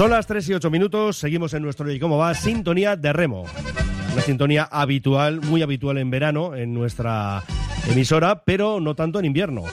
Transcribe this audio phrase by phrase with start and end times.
[0.00, 2.32] Son las 3 y 8 minutos, seguimos en nuestro ¿Y cómo va?
[2.32, 3.44] Sintonía de remo.
[4.14, 7.44] Una sintonía habitual, muy habitual en verano en nuestra
[7.86, 9.64] emisora, pero no tanto en invierno.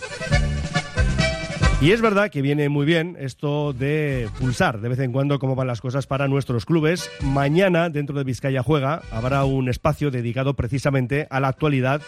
[1.80, 5.56] Y es verdad que viene muy bien esto de pulsar de vez en cuando cómo
[5.56, 7.10] van las cosas para nuestros clubes.
[7.22, 12.02] Mañana, dentro de Vizcaya Juega, habrá un espacio dedicado precisamente a la actualidad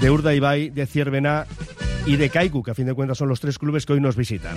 [0.00, 1.46] de Urdaibai, de Ciervena
[2.06, 4.16] y de Kaiku, que a fin de cuentas son los tres clubes que hoy nos
[4.16, 4.56] visitan.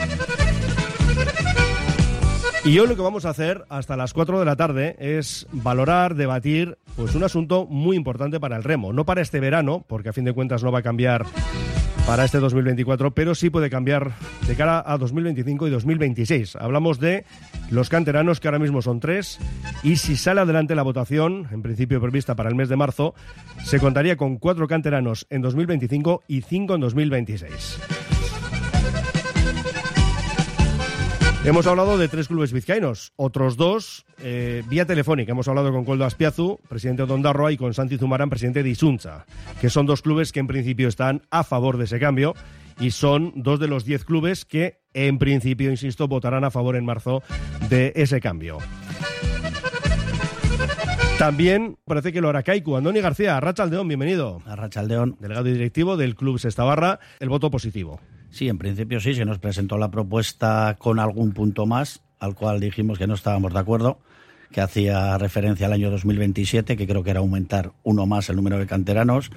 [2.65, 6.15] Y hoy lo que vamos a hacer hasta las 4 de la tarde es valorar,
[6.15, 8.91] debatir, pues un asunto muy importante para el remo.
[8.91, 11.25] No para este verano, porque a fin de cuentas no va a cambiar
[12.05, 14.11] para este 2024, pero sí puede cambiar
[14.45, 16.57] de cara a 2025 y 2026.
[16.57, 17.23] Hablamos de
[17.69, 19.39] los canteranos, que ahora mismo son tres,
[19.81, 23.15] y si sale adelante la votación, en principio prevista para el mes de marzo,
[23.63, 28.18] se contaría con cuatro canteranos en 2025 y cinco en 2026.
[31.45, 35.31] Hemos hablado de tres clubes vizcaínos, otros dos eh, vía telefónica.
[35.31, 39.25] Hemos hablado con Coldo Aspiazu, presidente de Ondarroa, y con Santi Zumarán, presidente de Isunza,
[39.61, 42.35] que son dos clubes que en principio están a favor de ese cambio
[42.77, 46.83] y son dos de los diez clubes que en principio, insisto, votarán a favor en
[46.83, 47.23] marzo
[47.69, 48.57] de ese cambio.
[51.19, 52.77] También parece que lo hará Kaiku.
[52.77, 54.41] Andoni García, Arrachaldeón, bienvenido.
[54.45, 55.17] Arrachaldeón.
[55.19, 57.99] Delegado y directivo del Club Sestabarra, el voto positivo.
[58.29, 62.61] Sí, en principio sí, se nos presentó la propuesta con algún punto más, al cual
[62.61, 63.99] dijimos que no estábamos de acuerdo,
[64.53, 68.57] que hacía referencia al año 2027, que creo que era aumentar uno más el número
[68.57, 69.29] de canteranos,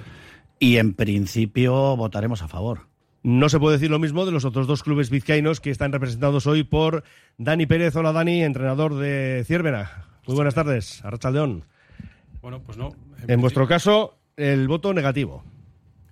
[0.59, 2.87] y en principio votaremos a favor.
[3.23, 6.47] No se puede decir lo mismo de los otros dos clubes vizcaínos que están representados
[6.47, 7.03] hoy por
[7.37, 7.93] Dani Pérez.
[7.97, 10.05] Hola Dani, entrenador de Ciervena.
[10.25, 11.65] Muy buenas tardes, Arrachaldeón.
[12.43, 12.89] Bueno, pues no.
[13.23, 15.45] En, en vuestro caso, el voto negativo.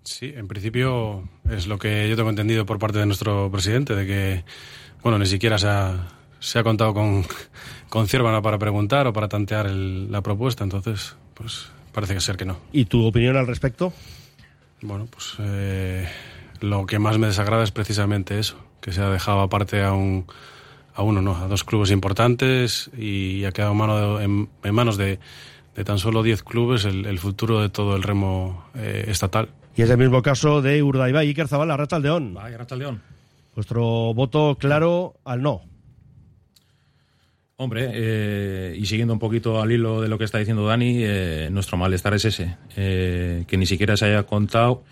[0.03, 4.07] Sí, en principio es lo que yo tengo entendido por parte de nuestro presidente, de
[4.07, 4.45] que,
[5.03, 6.07] bueno, ni siquiera se ha,
[6.39, 7.25] se ha contado con,
[7.89, 12.37] con Ciervana para preguntar o para tantear el, la propuesta, entonces, pues parece que ser
[12.37, 12.57] que no.
[12.71, 13.91] ¿Y tu opinión al respecto?
[14.81, 16.07] Bueno, pues eh,
[16.61, 20.25] lo que más me desagrada es precisamente eso, que se ha dejado aparte a un
[20.93, 24.97] a uno, no, a dos clubes importantes y ha quedado mano de, en, en, manos
[24.97, 25.19] de,
[25.75, 29.49] de tan solo 10 clubes el, el, futuro de todo el remo eh, estatal.
[29.75, 32.33] Y es el mismo caso de Urdaibai, Iker Zabala, Rachaldeón.
[32.33, 33.01] Vaya, Rachaldeón.
[33.55, 35.61] Vuestro voto claro al no.
[37.61, 41.49] Hombre, eh, y siguiendo un poquito al hilo de lo que está diciendo Dani, eh,
[41.51, 44.83] nuestro malestar es ese, eh, que ni siquiera se haya contado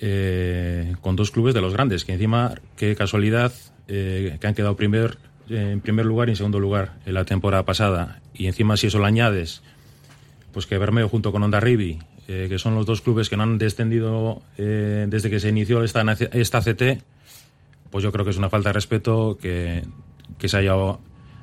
[0.00, 3.52] eh, con dos clubes de los grandes, que encima, qué casualidad,
[3.86, 8.20] que han quedado primer, en primer lugar y en segundo lugar en la temporada pasada.
[8.34, 9.62] Y encima si eso le añades,
[10.52, 11.98] pues que Bermeo junto con Onda Rivi
[12.32, 15.82] eh, que son los dos clubes que no han descendido eh, desde que se inició
[15.82, 17.02] esta, esta CT,
[17.90, 19.82] pues yo creo que es una falta de respeto que,
[20.38, 20.74] que se haya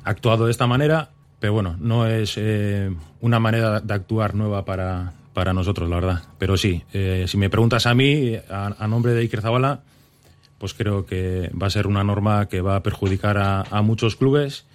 [0.05, 1.09] actuado de esta manera,
[1.41, 6.23] pero bueno, no es eh, una manera de actuar nueva para, para nosotros, la verdad.
[6.37, 9.81] Pero sí, eh, si me preguntas a mí, a, nombre de Iker Zabala,
[10.57, 14.65] pues creo que va a ser una norma que va a perjudicar a muchos clubes,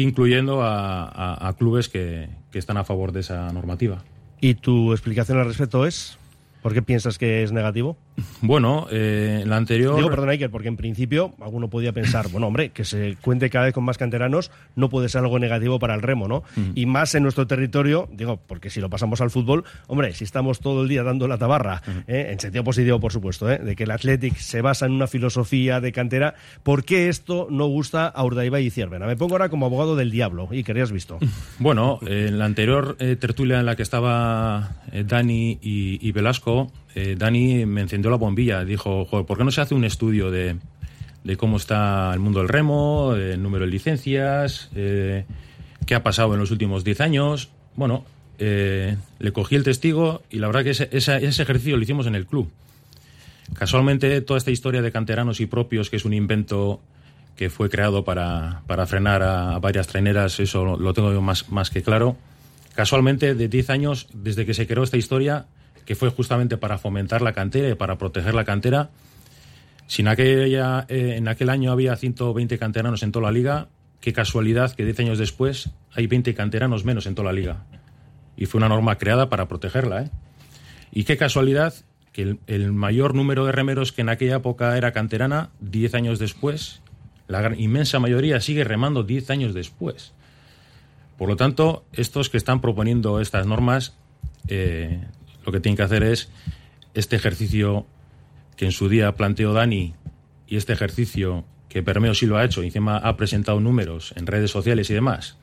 [0.00, 4.02] incluyendo a, clubes que están a favor de esa normativa.
[4.40, 6.18] ¿Y tu explicación al respecto es?
[6.62, 7.96] ¿Por qué piensas que es negativo?
[8.40, 9.96] Bueno, eh, la anterior.
[9.96, 13.66] Digo, perdón, Iker, porque en principio alguno podía pensar, bueno, hombre, que se cuente cada
[13.66, 16.42] vez con más canteranos no puede ser algo negativo para el remo, ¿no?
[16.56, 16.70] Mm.
[16.74, 20.60] Y más en nuestro territorio, digo, porque si lo pasamos al fútbol, hombre, si estamos
[20.60, 22.10] todo el día dando la tabarra, mm.
[22.10, 22.28] ¿eh?
[22.32, 23.58] en sentido positivo, por supuesto, ¿eh?
[23.58, 27.66] de que el Athletic se basa en una filosofía de cantera, ¿por qué esto no
[27.66, 29.06] gusta a Urdaibai y Ciervena?
[29.06, 31.18] Me pongo ahora como abogado del diablo, y que has visto.
[31.58, 36.72] Bueno, en la anterior eh, tertulia en la que estaba eh, Dani y, y Velasco,
[36.94, 38.64] eh, Dani me encendió la bombilla.
[38.64, 40.56] Dijo, Joder, ¿por qué no se hace un estudio de,
[41.36, 45.24] cómo está el mundo del remo, el número de licencias, eh,
[45.86, 47.50] qué ha pasado en los últimos 10 años?
[47.76, 48.04] Bueno,
[48.38, 52.14] eh, le cogí el testigo y la verdad que ese, ese, ejercicio lo hicimos en
[52.14, 52.50] el club.
[53.54, 56.80] Casualmente, toda esta historia de canteranos y propios, que es un invento
[57.36, 62.16] que fue creado para, frenar a, varias traineras, eso lo, tengo más, más que claro.
[62.74, 65.46] Casualmente, de 10 años, desde que se creó esta historia,
[65.84, 68.90] que fue justamente para fomentar la cantera y para proteger la cantera.
[69.86, 73.68] Si en, eh, aquel año había 120 canteranos en toda la liga,
[74.00, 77.64] qué casualidad que 10 años después hay 20 canteranos menos en toda la liga.
[78.36, 80.02] Y fue una norma creada para protegerla.
[80.02, 80.10] ¿eh?
[80.92, 81.74] Y qué casualidad
[82.12, 86.82] que el, mayor número de remeros que en aquella época era canterana, 10 años después,
[87.26, 90.12] la inmensa mayoría sigue remando 10 años después.
[91.16, 93.94] Por lo tanto, estos que están proponiendo estas normas
[94.48, 95.00] eh,
[95.44, 96.30] lo que tienen que hacer es
[96.94, 97.86] este ejercicio
[98.56, 99.94] que en su día planteó Dani
[100.46, 104.26] y este ejercicio que Permeo sí lo ha hecho, y encima ha presentado números en
[104.26, 105.38] redes sociales y demás,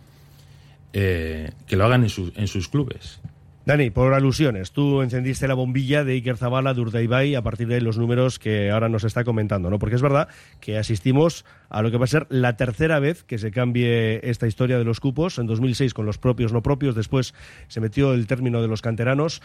[0.94, 3.20] eh, que lo hagan en, en sus clubes.
[3.66, 7.82] Dani, por alusiones, tú encendiste la bombilla de Iker Zabala de Urdaibai a partir de
[7.82, 9.78] los números que ahora nos está comentando, ¿no?
[9.78, 10.28] Porque es verdad
[10.60, 14.48] que asistimos a lo que va a ser la tercera vez que se cambie esta
[14.48, 15.38] historia de los cupos.
[15.38, 17.36] En 2006 con los propios, no propios, después
[17.68, 19.42] se metió el término de los canteranos.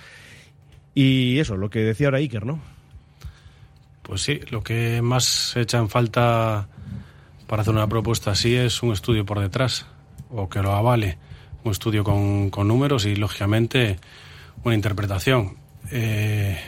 [0.94, 2.60] Y eso, lo que decía ahora Iker, ¿no?
[4.02, 6.68] Pues sí, lo que más echa en falta
[7.46, 9.86] para hacer una propuesta así es un estudio por detrás,
[10.30, 11.18] o que lo avale
[11.64, 13.98] un estudio con, con números y, lógicamente,
[14.62, 15.56] una interpretación.
[15.90, 16.58] Eh,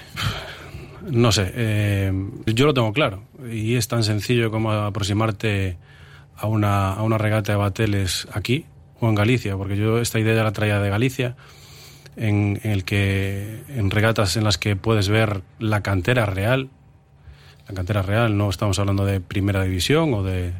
[1.10, 2.12] no sé, eh,
[2.46, 5.78] yo lo tengo claro y es tan sencillo como aproximarte
[6.36, 8.66] a una, a una regata de bateles aquí
[9.00, 11.36] o en Galicia, porque yo esta idea ya la traía de Galicia,
[12.16, 16.70] en, el que en regatas en las que puedes ver la cantera real,
[17.68, 20.52] la cantera real, no estamos hablando de primera división o de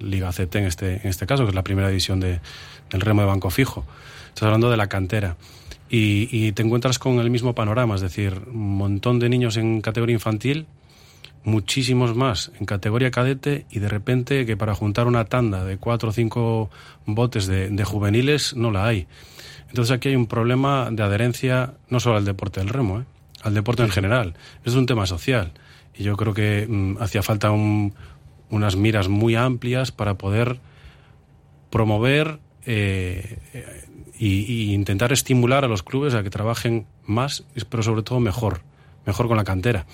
[0.00, 2.40] Liga CT en este, en este caso, que es la primera división de,
[2.90, 3.84] del remo de banco fijo.
[4.28, 5.36] Estás hablando de la cantera.
[5.88, 10.14] Y, te encuentras con el mismo panorama, es decir, un montón de niños en categoría
[10.14, 10.66] infantil,
[11.44, 16.08] muchísimos más en categoría cadete y de repente que para juntar una tanda de cuatro
[16.08, 16.70] o cinco
[17.06, 19.06] botes de juveniles no la hay.
[19.74, 23.04] Entonces aquí hay un problema de adherencia no solo al deporte del remo, ¿eh?
[23.42, 24.34] al deporte en general.
[24.64, 25.50] Es un tema social
[25.96, 27.92] y yo creo que mmm, hacía falta un,
[28.50, 30.60] unas miras muy amplias para poder
[31.70, 33.36] promover eh,
[34.16, 38.60] y, y, intentar estimular a los clubes a que trabajen más, pero sobre todo mejor,
[39.06, 39.86] mejor con la cantera.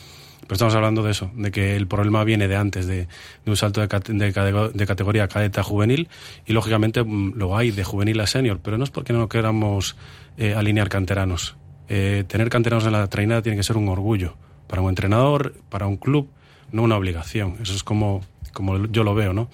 [0.51, 3.07] Pero estamos hablando de eso, de que el problema viene de antes, de,
[3.47, 6.09] un salto de, de, categoría cadeta juvenil,
[6.45, 9.95] y lógicamente lo hay de juvenil a senior, pero no es porque no queramos
[10.39, 11.55] eh, alinear canteranos.
[11.89, 14.35] Eh, tener canteranos en la trainada tiene que ser un orgullo
[14.67, 16.29] para un entrenador, para un club,
[16.73, 17.55] no una obligación.
[17.63, 18.21] Eso es como,
[18.53, 19.49] como yo lo veo, ¿no?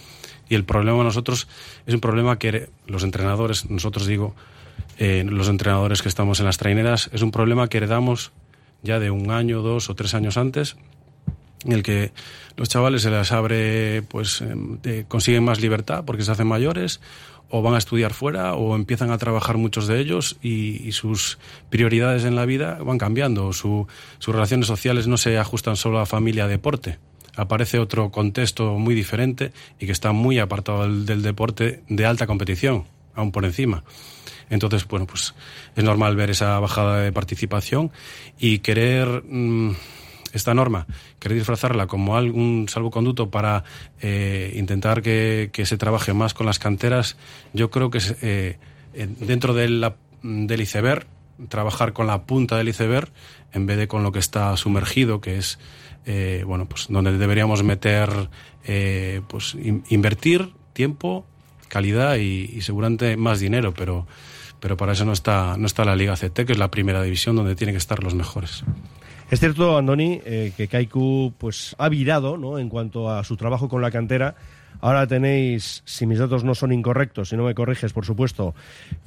[0.49, 1.47] Y el problema nosotros
[1.85, 4.35] es un problema que los entrenadores, nosotros digo,
[4.97, 8.33] eh, los entrenadores que estamos en las traineras, es un problema que heredamos
[8.83, 10.77] ya de un año, dos o tres años antes,
[11.65, 12.13] en el que
[12.57, 14.43] los chavales se les abre, pues
[14.85, 17.01] eh, consiguen más libertad porque se hacen mayores,
[17.49, 21.39] o van a estudiar fuera, o empiezan a trabajar muchos de ellos y, y sus
[21.71, 23.53] prioridades en la vida van cambiando.
[23.53, 23.87] Su,
[24.19, 26.99] sus relaciones sociales no se ajustan solo a familia, deporte.
[27.37, 32.27] Aparece otro contexto muy diferente y que está muy apartado del, del deporte de alta
[32.27, 32.85] competición,
[33.15, 33.85] aún por encima.
[34.51, 35.35] Entonces, bueno, pues
[35.75, 37.91] es normal ver esa bajada de participación
[38.39, 39.73] y querer mmm,
[40.33, 40.87] esta norma,
[41.19, 43.65] querer disfrazarla como algún salvoconducto para
[44.01, 47.17] eh, intentar que, que, se trabaje más con las canteras,
[47.53, 48.59] yo creo que eh,
[48.93, 51.07] dentro de del iceberg,
[51.49, 53.13] trabajar con la punta del iceberg
[53.53, 55.59] en vez de con lo que está sumergido, que es
[56.07, 58.31] eh, bueno, pues donde deberíamos meter,
[58.65, 61.27] eh, pues in, invertir tiempo,
[61.69, 64.07] calidad y seguramente más dinero, pero
[64.61, 67.37] pero para eso no está, no está la Liga CT, que es la primera división
[67.37, 68.65] donde tienen que estar los mejores.
[69.31, 72.59] Es cierto, Andoni, eh, que Kaiku pues, ha virado ¿no?
[72.59, 74.37] en cuanto a su trabajo con la cantera.
[74.81, 78.55] Ahora tenéis, si mis datos no son incorrectos, si no me corriges, por supuesto,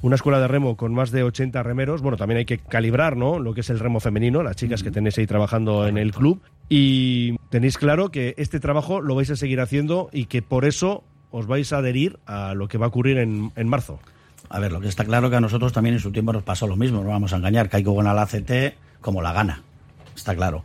[0.02, 2.02] una escuela de remo con más de 80 remeros.
[2.02, 3.38] Bueno, también hay que calibrar ¿no?
[3.38, 6.42] lo que es el remo femenino, las chicas que tenéis ahí trabajando en el club.
[6.68, 11.02] Y tenéis claro que este trabajo lo vais a seguir haciendo y que por eso
[11.30, 14.00] os vais a adherir a lo que va a ocurrir en, en marzo.
[14.50, 16.66] A ver, lo que está claro que a nosotros también en su tiempo nos pasó
[16.66, 19.62] lo mismo, no vamos a engañar, Caico con la ACT como la gana,
[20.14, 20.64] está claro.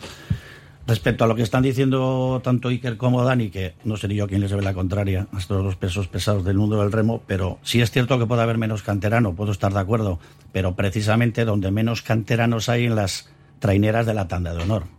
[0.87, 4.41] Respecto a lo que están diciendo tanto Iker como Dani, que no seré yo quien
[4.41, 7.79] les ve la contraria a estos dos pesos pesados del mundo del remo, pero sí
[7.79, 10.19] es cierto que puede haber menos canterano, puedo estar de acuerdo,
[10.51, 14.94] pero precisamente donde menos canteranos hay en las traineras de la tanda de honor.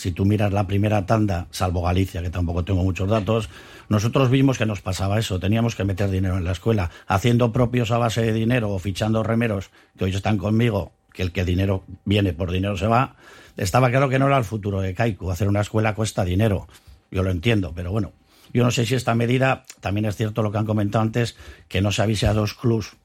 [0.00, 3.50] Si tú miras la primera tanda, salvo Galicia, que tampoco tengo muchos datos,
[3.90, 7.90] nosotros vimos que nos pasaba eso, teníamos que meter dinero en la escuela, haciendo propios
[7.90, 11.84] a base de dinero o fichando remeros que hoy están conmigo, que el que dinero
[12.06, 13.16] viene por dinero se va,
[13.58, 16.66] estaba claro que no era el futuro de Kaiku, hacer una escuela cuesta dinero,
[17.10, 18.14] yo lo entiendo, pero bueno,
[18.54, 21.36] yo no sé si esta medida, también es cierto lo que han comentado antes,
[21.68, 22.96] que no se avise a dos clubs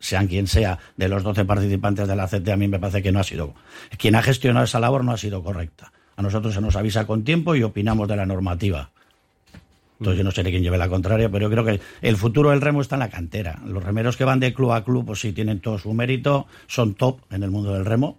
[0.00, 3.12] sean quien sea, de los 12 participantes de la CT, a mí me parece que
[3.12, 3.54] no ha sido.
[3.98, 5.92] Quien ha gestionado esa labor no ha sido correcta.
[6.20, 8.90] A nosotros se nos avisa con tiempo y opinamos de la normativa.
[9.98, 12.60] Entonces yo no sé quién lleve la contraria, pero yo creo que el futuro del
[12.60, 13.58] remo está en la cantera.
[13.64, 16.92] Los remeros que van de club a club, pues sí tienen todo su mérito, son
[16.92, 18.18] top en el mundo del remo,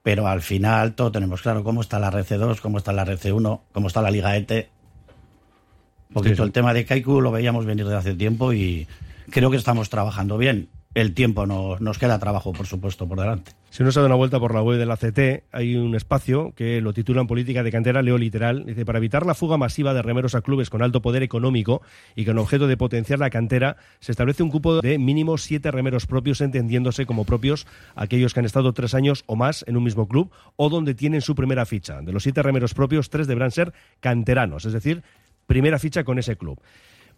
[0.00, 3.88] pero al final todo tenemos claro cómo está la RC2, cómo está la RC1, cómo
[3.88, 4.68] está la Liga ET.
[6.12, 6.42] Porque sí, sí.
[6.42, 8.86] el tema de Kaiku lo veíamos venir desde hace tiempo y
[9.30, 10.68] creo que estamos trabajando bien.
[11.00, 13.52] El tiempo no, nos queda trabajo, por supuesto, por delante.
[13.70, 16.52] Si uno se da una vuelta por la web de la CT, hay un espacio
[16.56, 20.02] que lo titulan Política de Cantera, leo literal, dice, para evitar la fuga masiva de
[20.02, 21.82] remeros a clubes con alto poder económico
[22.16, 26.06] y con objeto de potenciar la cantera, se establece un cupo de mínimo siete remeros
[26.06, 30.08] propios, entendiéndose como propios aquellos que han estado tres años o más en un mismo
[30.08, 32.00] club o donde tienen su primera ficha.
[32.02, 35.04] De los siete remeros propios, tres deberán ser canteranos, es decir,
[35.46, 36.60] primera ficha con ese club.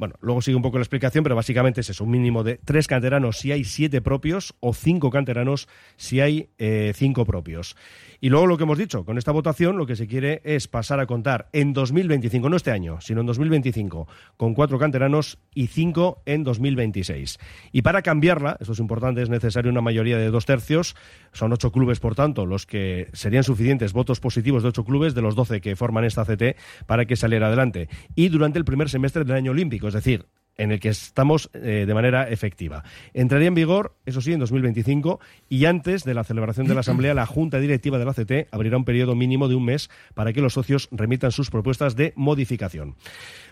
[0.01, 2.87] Bueno, luego sigue un poco la explicación, pero básicamente es eso, un mínimo de tres
[2.87, 7.77] canteranos si hay siete propios o cinco canteranos si hay eh, cinco propios.
[8.23, 11.01] Y luego lo que hemos dicho, con esta votación lo que se quiere es pasar
[11.01, 16.23] a contar en 2025, no este año, sino en 2025, con cuatro canteranos y cinco
[16.27, 17.39] en 2026.
[17.73, 20.97] Y para cambiarla, esto es importante, es necesario una mayoría de dos tercios,
[21.33, 25.23] son ocho clubes, por tanto, los que serían suficientes votos positivos de ocho clubes de
[25.23, 27.89] los doce que forman esta CT para que saliera adelante.
[28.15, 30.27] Y durante el primer semestre del año olímpico, es decir,
[30.61, 32.85] en el que estamos eh, de manera efectiva.
[33.15, 37.15] Entraría en vigor, eso sí, en 2025 y antes de la celebración de la Asamblea,
[37.15, 40.43] la Junta Directiva de la CT abrirá un periodo mínimo de un mes para que
[40.43, 42.97] los socios remitan sus propuestas de modificación.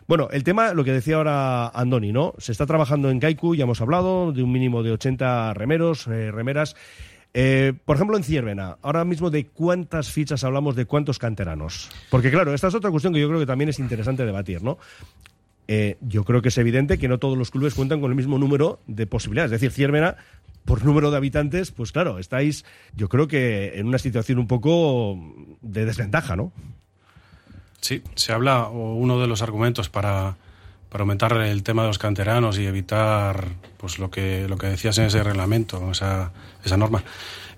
[0.06, 2.34] Bueno, el tema, lo que decía ahora Andoni, ¿no?
[2.38, 6.30] Se está trabajando en Kaiku, ya hemos hablado, de un mínimo de 80 remeros, eh,
[6.30, 6.76] remeras.
[7.34, 11.90] Eh, por ejemplo, en Ciervena, ahora mismo de cuántas fichas hablamos, de cuántos canteranos.
[12.10, 14.78] Porque claro, esta es otra cuestión que yo creo que también es interesante debatir, ¿no?
[15.70, 18.38] Eh, yo creo que es evidente que no todos los clubes cuentan con el mismo
[18.38, 19.52] número de posibilidades.
[19.52, 20.16] Es decir, Ciervena,
[20.64, 25.18] por número de habitantes, pues claro, estáis, yo creo que en una situación un poco
[25.60, 26.52] de desventaja, ¿no?
[27.82, 30.36] Sí, se habla, o uno de los argumentos para,
[30.88, 34.96] para aumentar el tema de los canteranos y evitar pues lo que, lo que decías
[34.96, 36.32] en ese reglamento, esa,
[36.64, 37.04] esa norma.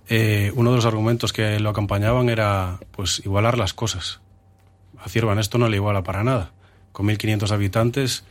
[0.08, 4.20] Eh, uno de los argumentos que lo acompañaban era pues igualar las cosas.
[4.98, 6.50] A Ciervena esto no le iguala para nada
[6.92, 8.24] con 1.500 habitantes.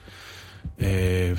[0.77, 1.35] Eh,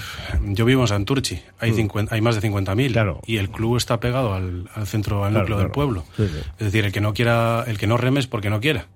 [0.47, 2.09] yo vivo en Santurchi, hay, mm.
[2.11, 6.05] hay más de 50.000 y el club está pegado al, centro, al núcleo del pueblo.
[6.19, 8.87] Es decir, el que no quiera, el que no reme es porque no quiera.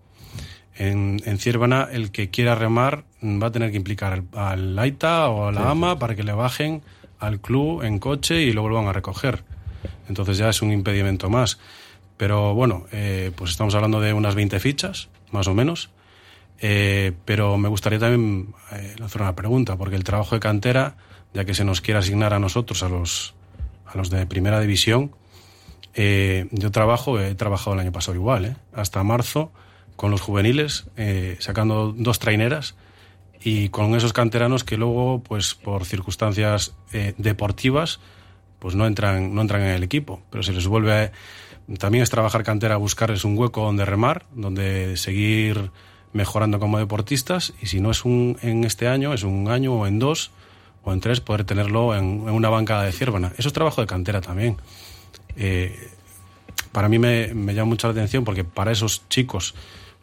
[0.76, 5.48] En, en Ciervana, el que quiera remar va a tener que implicar al, Aita o
[5.48, 6.82] a la AMA para que le bajen
[7.20, 9.44] al club en coche y lo vuelvan a recoger.
[10.08, 11.58] Entonces ya es un impedimento más.
[12.16, 15.90] Pero bueno, eh, pues estamos hablando de unas 20 fichas, más o menos.
[16.60, 20.96] Eh, pero me gustaría también eh, hacer una pregunta, porque el trabajo de cantera,
[21.32, 23.34] ya que se nos quiere asignar a nosotros, a los,
[23.86, 25.12] a los de primera división,
[25.94, 29.52] eh, yo trabajo, he trabajado el año pasado igual, hasta marzo,
[29.96, 30.86] con los juveniles,
[31.38, 32.74] sacando dos traineras
[33.40, 36.74] y con esos canteranos que luego, pues por circunstancias
[37.16, 38.00] deportivas,
[38.58, 41.12] pues no entran, no entran en el equipo, pero se les vuelve
[41.78, 45.70] también es trabajar cantera, buscarles un hueco donde remar, donde seguir
[46.14, 49.86] mejorando como deportistas y si no es un en este año, es un año o
[49.86, 50.30] en dos
[50.84, 53.32] o en tres poder tenerlo en, una bancada de Ciervana.
[53.36, 54.56] Eso es trabajo de cantera también.
[55.36, 55.90] Eh,
[56.72, 59.54] para mí me, llama mucho la atención porque para esos chicos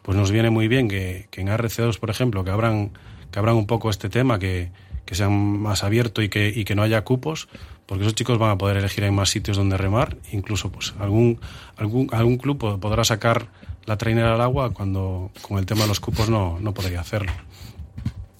[0.02, 2.90] pues nos viene muy bien que, que en RC2, por ejemplo, que abran,
[3.30, 4.70] que un poco este tema, que,
[5.06, 7.48] que sean más abierto y que, y que no haya cupos,
[7.86, 11.40] porque esos chicos van a poder elegir en más sitios donde remar, incluso pues algún,
[11.76, 13.46] algún, algún club podrá sacar
[13.86, 17.32] la trainera al agua cuando con el tema de los cupos no, no podría hacerlo.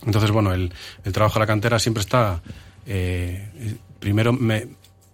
[0.05, 0.73] Entonces, bueno, el,
[1.05, 2.43] el trabajo de la cantera siempre está
[2.87, 4.37] eh, primero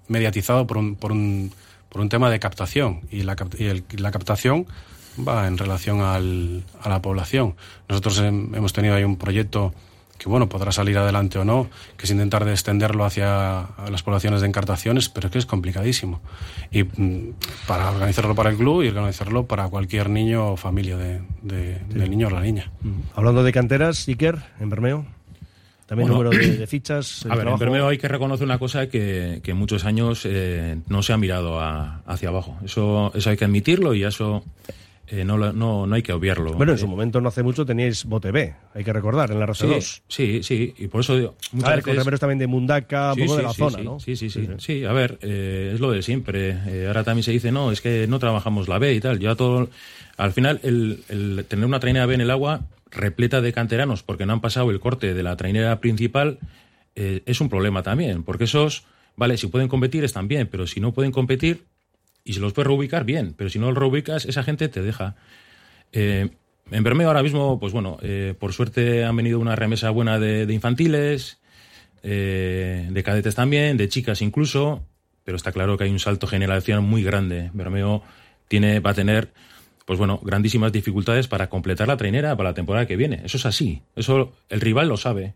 [0.09, 1.53] mediatizado por un, por, un,
[1.89, 4.67] por un tema de captación y la, y la captación
[5.27, 7.55] va en relación al, a la población.
[7.89, 9.75] Nosotros hemos tenido ahí un proyecto
[10.19, 14.41] que bueno, podrá salir adelante o no, que es intentar de extenderlo hacia las poblaciones
[14.41, 16.21] de encartaciones, pero es que es complicadísimo.
[16.73, 17.35] Y mm,
[17.67, 22.27] para organizarlo para el club y organizarlo para cualquier niño o familia de, del niño
[22.27, 22.71] o la niña.
[23.15, 25.07] Hablando de canteras, Iker, en Bermeo.
[25.87, 27.25] También número de, fichas.
[27.31, 31.03] A ver, en Bermeo hay que reconocer una cosa que, que muchos años eh, no
[31.03, 32.59] se ha mirado hacia abajo.
[32.63, 34.45] Eso, eso hay que admitirlo y eso
[35.11, 36.53] eh, no, no, no hay que obviarlo.
[36.53, 39.47] Bueno, en su momento no hace mucho teníais Bote B, hay que recordar, en la
[39.47, 40.03] RS2.
[40.07, 42.21] Sí, sí, y por eso digo, muchas a veces...
[42.21, 43.99] también de Mundaca, un poco de la zona, ¿no?
[44.01, 44.85] Sí, sí, sí, sí.
[44.85, 46.59] a ver, eh, es lo de siempre.
[46.67, 49.19] Eh, ahora también se dice, no, es que no trabajamos la B y tal.
[49.19, 49.71] Ya todo...
[50.19, 54.27] Al final, el, el tener una trainera B en el agua repleta de canteranos porque
[54.27, 56.39] no han pasado el corte de la trainera principal
[56.97, 58.83] es un problema también, porque esos,
[59.15, 61.63] vale, si pueden competir están bien, pero si no pueden competir,
[62.29, 65.17] y si los puedes reubicar, bien, pero si no los reubicas, esa gente te deja.
[65.93, 66.29] Eh,
[66.71, 70.53] en Bermeo ahora mismo, pues bueno, eh, por suerte han venido una remesa buena de,
[70.53, 71.39] infantiles,
[72.03, 74.85] eh, de cadetes también, de chicas incluso,
[75.25, 77.51] pero está claro que hay un salto generacional muy grande.
[77.55, 78.03] Bermeo
[78.47, 79.33] tiene, va a tener,
[79.87, 83.23] pues bueno, grandísimas dificultades para completar la trainera para la temporada que viene.
[83.25, 83.81] Eso es así.
[83.97, 85.33] Eso el rival lo sabe.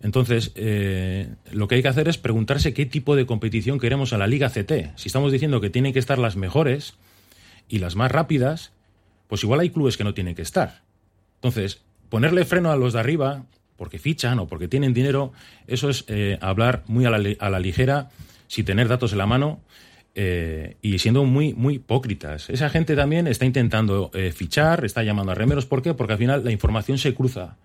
[0.00, 4.18] Entonces, eh, lo que hay que hacer es preguntarse qué tipo de competición queremos a
[4.18, 4.96] la Liga CT.
[4.96, 6.94] Si estamos diciendo que tienen que estar las mejores
[7.68, 8.72] y las más rápidas,
[9.28, 10.82] pues igual hay clubes que no tienen que estar.
[11.36, 13.44] Entonces, ponerle freno a los de arriba,
[13.76, 15.32] porque fichan o porque tienen dinero,
[15.66, 18.10] eso es eh, hablar muy a la, ligera,
[18.48, 19.60] sin tener datos en la mano
[20.14, 22.48] eh, y siendo muy, muy hipócritas.
[22.50, 25.66] Esa gente también está intentando fichar, está llamando a remeros.
[25.66, 25.94] ¿Por qué?
[25.94, 27.56] Porque al final la información se cruza.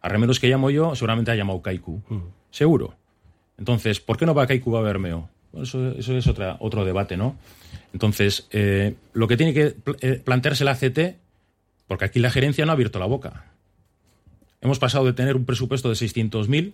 [0.00, 2.02] A remeros que llamo yo, seguramente ha llamado Kaiku.
[2.08, 2.20] Mm.
[2.50, 2.94] Seguro.
[3.58, 5.28] Entonces, ¿por qué no va Kaiku a Bermeo?
[5.60, 7.36] eso, eso, es otra, otro debate, ¿no?
[7.92, 8.48] Entonces,
[9.12, 9.70] lo que tiene que
[10.24, 11.16] plantearse la CT,
[11.86, 13.46] porque aquí la gerencia no ha abierto la boca.
[14.60, 16.72] Hemos pasado de tener un presupuesto de 600.000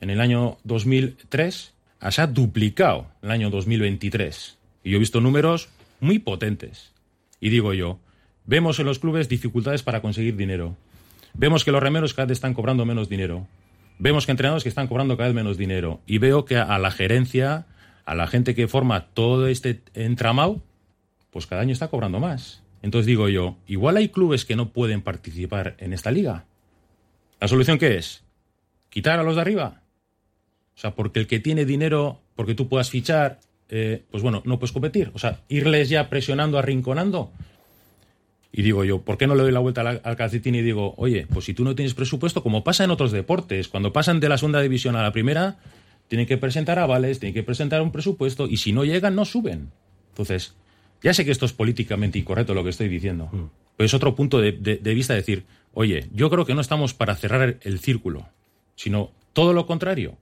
[0.00, 4.58] en el año 2003 a se ha duplicado en el año 2023.
[4.82, 5.68] Y yo he visto números
[6.00, 6.92] muy potentes.
[7.40, 8.00] Y digo yo,
[8.44, 10.76] vemos en los clubes dificultades para conseguir dinero.
[11.34, 13.46] Vemos que los remeros cada vez están cobrando menos dinero.
[13.98, 16.00] Vemos que entrenadores que están cobrando cada vez menos dinero.
[16.06, 17.66] Y veo que a la gerencia,
[18.04, 20.62] a la gente que forma todo este entramado,
[21.30, 22.62] pues cada año está cobrando más.
[22.82, 26.44] Entonces digo yo, igual hay clubes que no pueden participar en esta liga.
[27.40, 28.24] ¿La solución qué es?
[28.90, 29.82] ¿Quitar a los de arriba?
[30.76, 34.58] O sea, porque el que tiene dinero, porque tú puedas fichar, eh, pues bueno, no
[34.58, 35.10] puedes competir.
[35.14, 37.32] O sea, irles ya presionando, arrinconando.
[38.52, 40.94] Y digo yo, ¿por qué no le doy la vuelta al, al calcetín y digo,
[40.98, 44.28] oye, pues si tú no tienes presupuesto, como pasa en otros deportes, cuando pasan de
[44.28, 45.56] la segunda división a la primera,
[46.08, 49.70] tienen que presentar avales, tienen que presentar un presupuesto, y si no llegan, no suben.
[50.10, 50.54] Entonces,
[51.02, 53.50] ya sé que esto es políticamente incorrecto lo que estoy diciendo, mm.
[53.76, 55.44] pero es otro punto de, de vista decir,
[55.74, 58.28] Oye, yo creo que no estamos para cerrar el círculo,
[58.74, 60.16] sino todo lo contrario.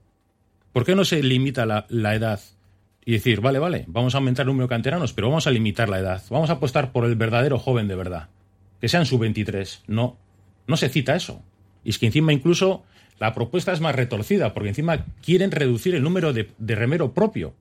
[0.71, 2.39] ¿Por qué no se limita la, edad
[3.05, 5.89] y decir, vale, vale, vamos a aumentar el número de canteranos, pero vamos a limitar
[5.89, 6.23] la edad?
[6.29, 8.29] Vamos a apostar por el verdadero joven de verdad,
[8.79, 9.83] que sean su 23.
[9.87, 10.17] No,
[10.67, 11.41] no se cita eso.
[11.83, 12.83] Y es que encima incluso
[13.19, 17.55] la propuesta es más retorcida, porque encima quieren reducir el número de, de remero propio.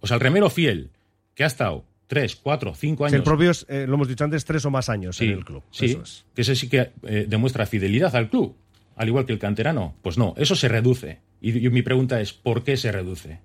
[0.00, 0.90] O sea, el remero fiel,
[1.34, 3.14] que ha estado tres, cuatro, cinco años.
[3.14, 5.62] el propio, eh, lo hemos dicho antes, tres o más años en el club.
[5.70, 5.96] Sí,
[6.34, 8.56] que ese sí que eh, demuestra fidelidad al club,
[8.96, 9.94] al igual que el canterano.
[10.02, 11.20] Pues no, eso se reduce.
[11.40, 13.38] Y, mi pregunta es, ¿por qué se reduce?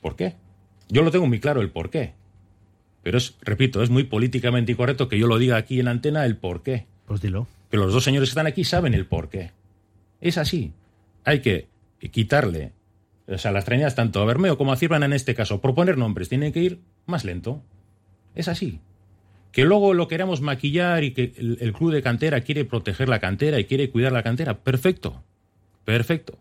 [0.00, 0.36] ¿Por qué?
[0.94, 2.14] Yo lo tengo muy claro el por qué.
[3.02, 6.36] Pero es, repito, es muy políticamente incorrecto que yo lo diga aquí en antena el
[6.36, 6.86] por qué.
[7.04, 7.48] Pues dilo.
[7.68, 9.50] Pero los dos señores que están aquí saben el por qué.
[10.20, 10.72] Es así.
[11.24, 11.66] Hay que
[12.12, 12.74] quitarle,
[13.26, 16.28] o sea, las trañas tanto a Bermeo como a Cirban en este caso, proponer nombres,
[16.28, 17.60] tienen que ir más lento.
[18.36, 18.78] Es así.
[19.50, 23.58] Que luego lo queramos maquillar y que el, club de cantera quiere proteger la cantera
[23.58, 24.58] y quiere cuidar la cantera.
[24.60, 25.24] Perfecto.
[25.84, 26.38] Perfecto.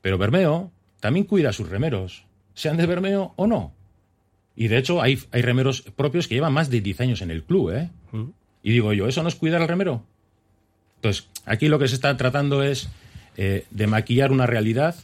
[0.00, 3.72] Pero Bermeo también cuida a sus remeros, sean de Bermeo o no.
[4.56, 7.42] Y de hecho hay, hay remeros propios que llevan más de 10 años en el
[7.42, 7.90] club, ¿eh?
[8.12, 8.30] Mm.
[8.62, 10.04] Y digo yo, ¿eso no es cuidar al remero?
[10.96, 12.88] Entonces, aquí lo que se está tratando es
[13.36, 14.94] eh, de maquillar una realidad.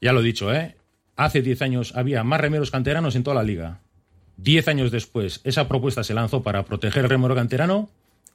[0.00, 0.76] Ya lo he dicho, ¿eh?
[1.16, 3.80] Hace 10 años había más remeros canteranos en toda la liga.
[4.36, 7.88] Diez años después, esa propuesta se lanzó para proteger el remero canterano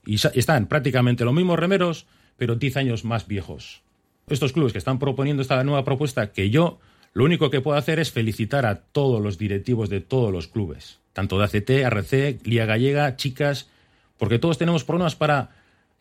[0.05, 2.05] y están prácticamente los mismos remeros,
[2.37, 3.81] pero diez años más viejos.
[4.27, 6.79] Estos clubes que están proponiendo esta nueva propuesta, que yo
[7.13, 10.99] lo único que puedo hacer es felicitar a todos los directivos de todos los clubes,
[11.13, 13.67] tanto de ACT, RC, Liga Gallega, chicas,
[14.17, 15.49] porque todos tenemos problemas para,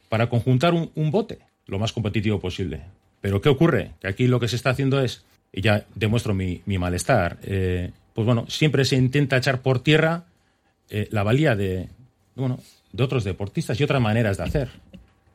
[0.08, 2.82] para conjuntar un, bote lo más competitivo posible.
[3.20, 3.92] Pero ¿qué ocurre?
[4.00, 8.26] Que aquí lo que se está haciendo es, y ya demuestro mi, malestar, eh, pues
[8.26, 10.24] bueno, siempre se intenta echar por tierra
[10.90, 11.88] eh, la valía de,
[12.34, 12.58] bueno,
[12.92, 14.68] de otros deportistas y otras maneras de hacer.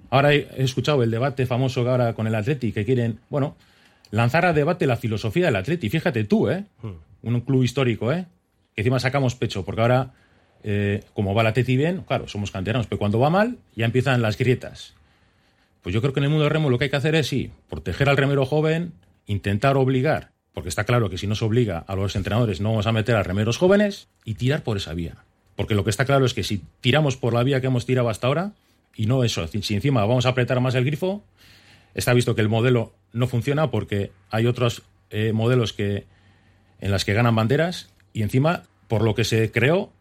[0.10, 3.56] Ahora he, escuchado el debate famoso ahora con el Atleti que quieren, bueno,
[4.14, 5.90] lanzar a debate la filosofía del Atleti.
[5.90, 6.66] Fíjate tú, ¿eh?
[6.82, 6.94] Hmm.
[7.24, 8.28] Un club histórico, ¿eh?
[8.76, 10.14] Que encima sacamos pecho, porque ahora,
[10.64, 14.22] eh, como va el Atleti bien, claro, somos canteranos, pero cuando va mal, ya empiezan
[14.22, 14.94] las grietas.
[15.82, 17.28] Pues yo creo que en el mundo del remo lo que hay que hacer es,
[17.28, 18.94] sí, proteger al remero joven,
[19.26, 22.88] intentar obligar porque está claro que si no se obliga a los entrenadores no vamos
[22.88, 25.18] a meter a remeros jóvenes y tirar por esa vía.
[25.56, 28.10] Porque lo que está claro es que si tiramos por la vía que hemos tirado
[28.10, 28.52] hasta ahora,
[28.96, 31.24] y no eso, si encima vamos a apretar más el grifo,
[31.94, 36.08] está visto que el modelo no funciona porque hay otros eh, modelos que,
[36.80, 39.92] en las que ganan banderas y encima, por lo que se creó,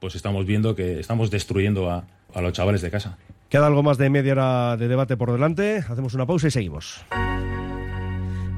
[0.00, 3.18] pues estamos viendo que estamos destruyendo a, a los chavales de casa.
[3.48, 5.84] Queda algo más de media hora de debate por delante.
[5.88, 7.04] Hacemos una pausa y seguimos.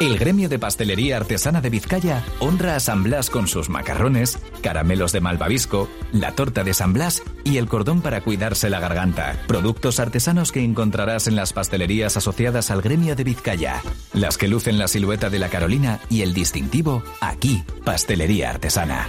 [0.00, 5.10] El gremio de pastelería artesana de Vizcaya honra a San Blas con sus macarrones, caramelos
[5.10, 9.42] de malvavisco, la torta de San Blas y el cordón para cuidarse la garganta.
[9.48, 13.82] Productos artesanos que encontrarás en las pastelerías asociadas al gremio de Vizcaya.
[14.12, 19.08] Las que lucen la silueta de la Carolina y el distintivo aquí, Pastelería Artesana.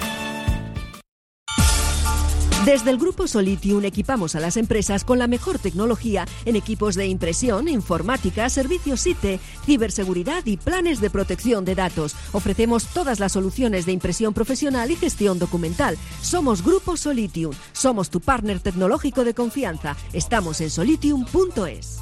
[2.65, 7.07] Desde el Grupo Solitium equipamos a las empresas con la mejor tecnología en equipos de
[7.07, 12.15] impresión, informática, servicios IT, ciberseguridad y planes de protección de datos.
[12.33, 15.97] Ofrecemos todas las soluciones de impresión profesional y gestión documental.
[16.21, 17.51] Somos Grupo Solitium.
[17.71, 19.95] Somos tu partner tecnológico de confianza.
[20.13, 21.99] Estamos en solitium.es.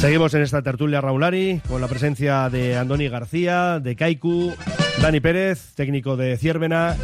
[0.00, 4.52] Seguimos en esta tertulia Raulari con la presencia de Andoni García, de Kaiku,
[5.00, 6.96] Dani Pérez, técnico de Ciervena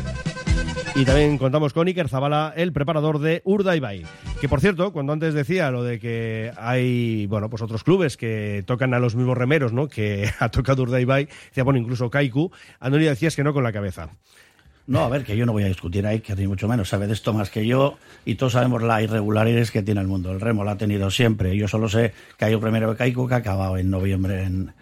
[0.94, 4.04] y también contamos con Iker Zabala, el preparador de Urdaibai.
[4.40, 8.62] Que por cierto, cuando antes decía lo de que hay, bueno, pues otros clubes que
[8.66, 9.88] tocan a los mismos remeros, ¿no?
[9.88, 12.50] Que ha tocado Urdaibai, decía, bueno, incluso Kaiku,
[12.80, 14.10] Andoni decías que no con la cabeza.
[14.86, 16.88] No, a ver, que yo no voy a discutir a Iker, ni mucho menos.
[16.88, 20.32] Sabe de esto más que yo y todos sabemos la irregularidades que tiene el mundo.
[20.32, 21.56] El remo la ha tenido siempre.
[21.56, 24.72] Yo solo sé que hay un primero de Kaiku que ha acabado en noviembre en,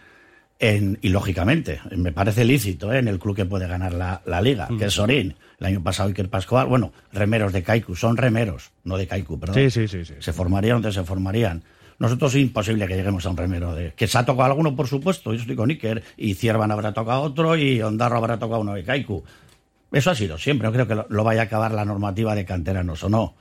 [0.59, 2.99] en, y lógicamente, me parece lícito ¿eh?
[2.99, 5.37] en el club que puede ganar la, la liga, que es Sorín.
[5.61, 9.57] El año pasado Iker Pascual, bueno, remeros de Kaiku, son remeros, no de Kaiku, perdón.
[9.57, 10.15] Sí, sí, sí, sí.
[10.19, 11.63] Se formarían donde se formarían.
[11.99, 13.93] Nosotros es imposible que lleguemos a un remero de...
[13.93, 17.21] Que se ha tocado alguno, por supuesto, yo estoy con Iker, y Ciervan habrá tocado
[17.21, 19.23] otro, y Ondarro habrá tocado uno de Kaiku.
[19.93, 22.47] Eso ha sido siempre, no creo que lo, lo vaya a acabar la normativa de
[22.47, 23.35] canteranos, o no.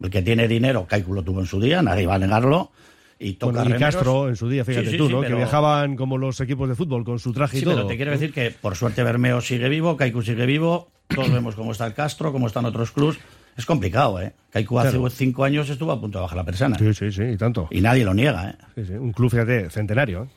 [0.00, 2.70] El que tiene dinero, Kaiku lo tuvo en su día, nadie va a negarlo,
[3.18, 3.78] y toca Bueno, y.
[3.78, 5.20] Castro en su día, fíjate Sí, sí, tú, sí, ¿no?
[5.20, 7.74] pero- Que viajaban como los equipos de fútbol con su traje y todo.
[7.74, 11.54] pero te quiero decir que por suerte Bermeo sigue vivo, Kaiku sigue vivo, todos vemos
[11.54, 13.18] cómo está el Castro, cómo están otros clubs.
[13.56, 14.32] Es complicado, ¿eh?
[14.52, 15.10] Kaiku hace Claro.
[15.10, 16.78] cinco años estuvo a punto de bajar la persona.
[16.78, 17.66] Sí, sí, sí, y tanto.
[17.72, 18.54] Y nadie lo niega, ¿eh?
[18.76, 20.22] Sí, sí, Un club, fíjate, centenario.
[20.22, 20.28] ¿eh?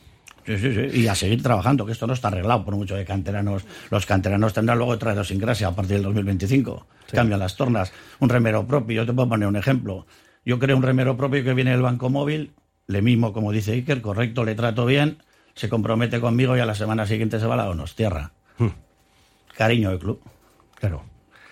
[0.43, 1.01] Sí, sí, sí.
[1.01, 3.63] Y a seguir trabajando, que esto no está arreglado por mucho de canteranos.
[3.91, 6.87] Los canteranos tendrán luego otra idiosincrasia a partir del 2025.
[7.11, 7.93] Cambian las tornas.
[8.19, 10.07] Un remero propio, yo te puedo poner un ejemplo.
[10.43, 12.53] Yo creo un remero propio que viene del Banco Móvil,
[12.87, 15.17] le mismo, como dice Iker, correcto, le trato bien,
[15.55, 18.31] se compromete conmigo y a la semana siguiente se va a la Donostierra.
[19.57, 20.21] Cariño del club.
[20.75, 21.03] Claro.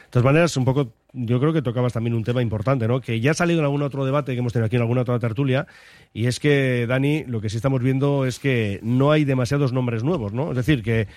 [0.06, 3.00] De todas maneras, un poco, yo creo que tocabas también un tema importante, ¿no?
[3.02, 5.20] Que ya ha salido en algún otro debate que hemos tenido aquí en alguna otra
[5.20, 5.68] tertulia,
[6.14, 10.04] y es que, Dani, lo que sí estamos viendo es que no hay demasiados nombres
[10.04, 10.50] nuevos, ¿no?
[10.52, 11.08] Es decir, que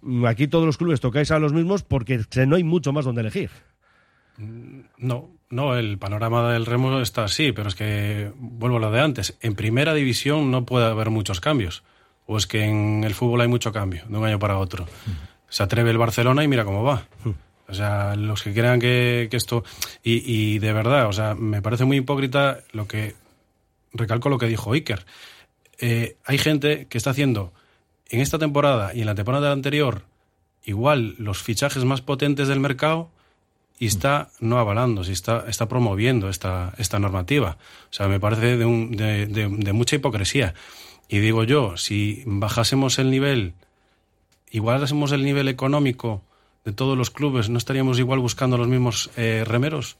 [0.00, 3.04] mm, aquí todos los clubes tocáis a los mismos porque se- no hay mucho más
[3.04, 3.50] donde elegir.
[4.98, 9.02] No, no, el panorama del remo está así, pero es que vuelvo a lo de
[9.02, 9.36] antes.
[9.42, 11.82] En primera división no puede haber muchos cambios.
[12.26, 14.86] O es que en el fútbol hay mucho cambio de un año para otro.
[15.50, 17.06] Se atreve el Barcelona y mira cómo va.
[17.68, 19.62] O sea, los que crean que, esto.
[20.02, 23.14] Y, y de verdad, o sea, me parece muy hipócrita lo que.
[23.92, 25.04] Recalco lo que dijo Iker.
[25.78, 27.52] Eh, hay gente que está haciendo
[28.08, 30.04] en esta temporada y en la temporada anterior
[30.64, 33.10] igual los fichajes más potentes del mercado
[33.82, 37.56] y está no avalando, si está, está promoviendo esta, esta normativa.
[37.90, 40.54] O sea, me parece de, un- de, de- de mucha hipocresía.
[41.08, 43.54] Y digo yo, si bajásemos el nivel,
[44.50, 46.22] igualásemos el nivel económico
[46.64, 49.96] de todos los clubes, ¿no estaríamos igual buscando los mismos eh, remeros?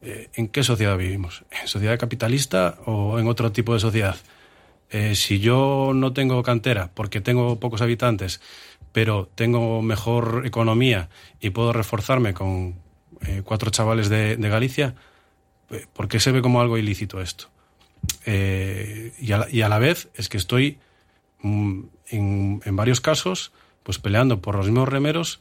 [0.00, 1.44] Eh, ¿En qué sociedad vivimos?
[1.60, 4.16] ¿En sociedad capitalista o en otro tipo de sociedad?
[4.90, 8.40] Eh, si yo no tengo cantera porque tengo pocos habitantes,
[8.92, 11.08] pero tengo mejor economía
[11.40, 12.81] y puedo reforzarme con
[13.26, 14.94] eh, cuatro chavales de, de Galicia,
[15.70, 17.46] eh, ¿por qué se ve como algo ilícito esto?
[18.26, 20.78] Eh, y, a la, y a la vez es que estoy
[21.40, 25.40] mm, en, en varios casos pues peleando por los mismos remeros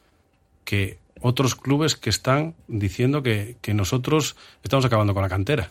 [0.63, 5.70] que otros clubes que están diciendo que, que nosotros estamos acabando con la cantera.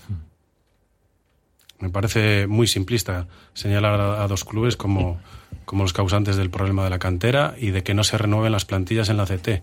[1.81, 5.21] Me parece muy simplista señalar a, a dos clubes como,
[5.65, 8.65] como los causantes del problema de la cantera y de que no se renueven las
[8.65, 9.63] plantillas en la CT.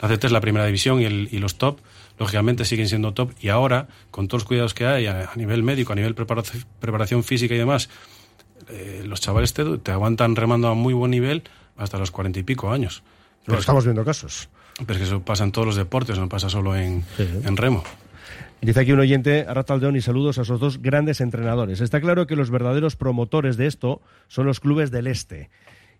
[0.00, 1.80] La CT es la primera división y, el, y los top,
[2.18, 3.32] lógicamente, siguen siendo top.
[3.40, 6.64] Y ahora, con todos los cuidados que hay a, a nivel médico, a nivel preparación,
[6.80, 7.88] preparación física y demás,
[8.68, 11.44] eh, los chavales te, te, aguantan remando a muy buen nivel
[11.76, 13.02] hasta los cuarenta y pico años.
[13.44, 14.48] Pero estamos viendo casos.
[14.78, 17.26] Pero es que eso pasa en todos los deportes, no pasa solo en, sí.
[17.44, 17.82] en remo.
[18.60, 21.80] Dice aquí un oyente, Arrataldeón, y saludos a esos dos grandes entrenadores.
[21.80, 25.50] Está claro que los verdaderos promotores de esto son los clubes del este.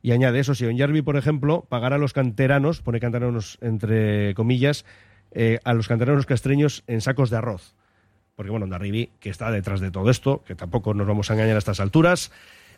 [0.03, 4.85] Y añade eso, si Yarbi, por ejemplo, pagará a los canteranos, pone canteranos entre comillas,
[5.33, 7.75] eh, a los canteranos castreños en sacos de arroz.
[8.37, 11.57] Porque, bueno, Ondarribi, que está detrás de todo esto, que tampoco nos vamos a engañar
[11.57, 12.31] a estas alturas,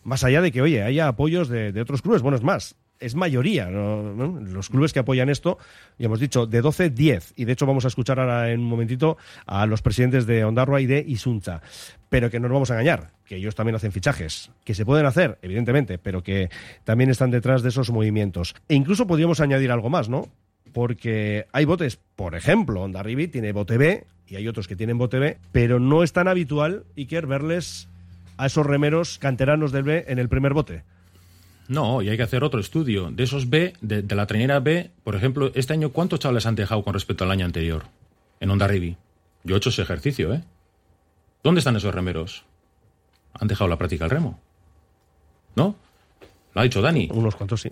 [0.05, 3.15] más allá de que, oye, haya apoyos de, de otros clubes, bueno, es más, es
[3.15, 3.67] mayoría.
[3.67, 4.41] ¿no?
[4.41, 5.59] Los clubes que apoyan esto,
[5.99, 7.35] ya hemos dicho, de 12, 10.
[7.37, 10.81] Y de hecho vamos a escuchar ahora en un momentito a los presidentes de Ondarroa
[10.81, 11.63] y de Isunza.
[12.09, 15.07] Pero que no nos vamos a engañar, que ellos también hacen fichajes, que se pueden
[15.07, 16.49] hacer, evidentemente, pero que
[16.85, 18.55] también están detrás de esos movimientos.
[18.69, 20.29] E incluso podríamos añadir algo más, ¿no?
[20.73, 25.19] Porque hay botes, por ejemplo, Ondarribi tiene bote B y hay otros que tienen bote
[25.19, 27.89] B, pero no es tan habitual, Iker, verles
[28.37, 30.85] a esos remeros canteranos del B en el primer bote.
[31.69, 33.11] No, y hay que hacer otro estudio.
[33.11, 36.55] De esos B, de, de, la trainera B, por ejemplo, este año, ¿cuántos chavales han
[36.55, 37.85] dejado con respecto al año anterior?
[38.41, 38.97] En Onda Rivi.
[39.45, 40.43] Yo he hecho ese ejercicio, ¿eh?
[41.43, 42.45] ¿Dónde están esos remeros?
[43.35, 44.41] Han dejado la práctica al remo.
[45.55, 45.77] ¿No?
[46.55, 47.09] Lo ha dicho Dani.
[47.13, 47.71] Unos cuantos sí.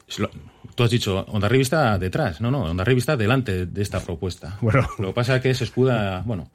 [0.75, 2.41] Tú has dicho, Onda Rivi está detrás.
[2.41, 4.59] No, no, Onda Rivi está delante de esta propuesta.
[4.61, 4.87] Bueno.
[4.99, 6.51] Lo que pasa es que se escuda, bueno,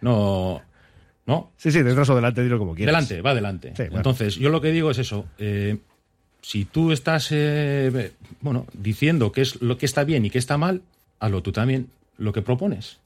[0.00, 0.60] no,
[1.26, 1.52] ¿no?
[1.56, 2.92] Sí, sí, detrás o delante, dilo como quieras.
[2.92, 3.72] Delante, va adelante.
[3.76, 3.98] Sí, bueno.
[3.98, 5.26] Entonces, yo lo que digo es eso.
[5.38, 5.78] Eh,
[6.42, 10.58] si tú estás eh, bueno diciendo qué es lo que está bien y qué está
[10.58, 10.82] mal,
[11.20, 12.98] hazlo tú también lo que propones.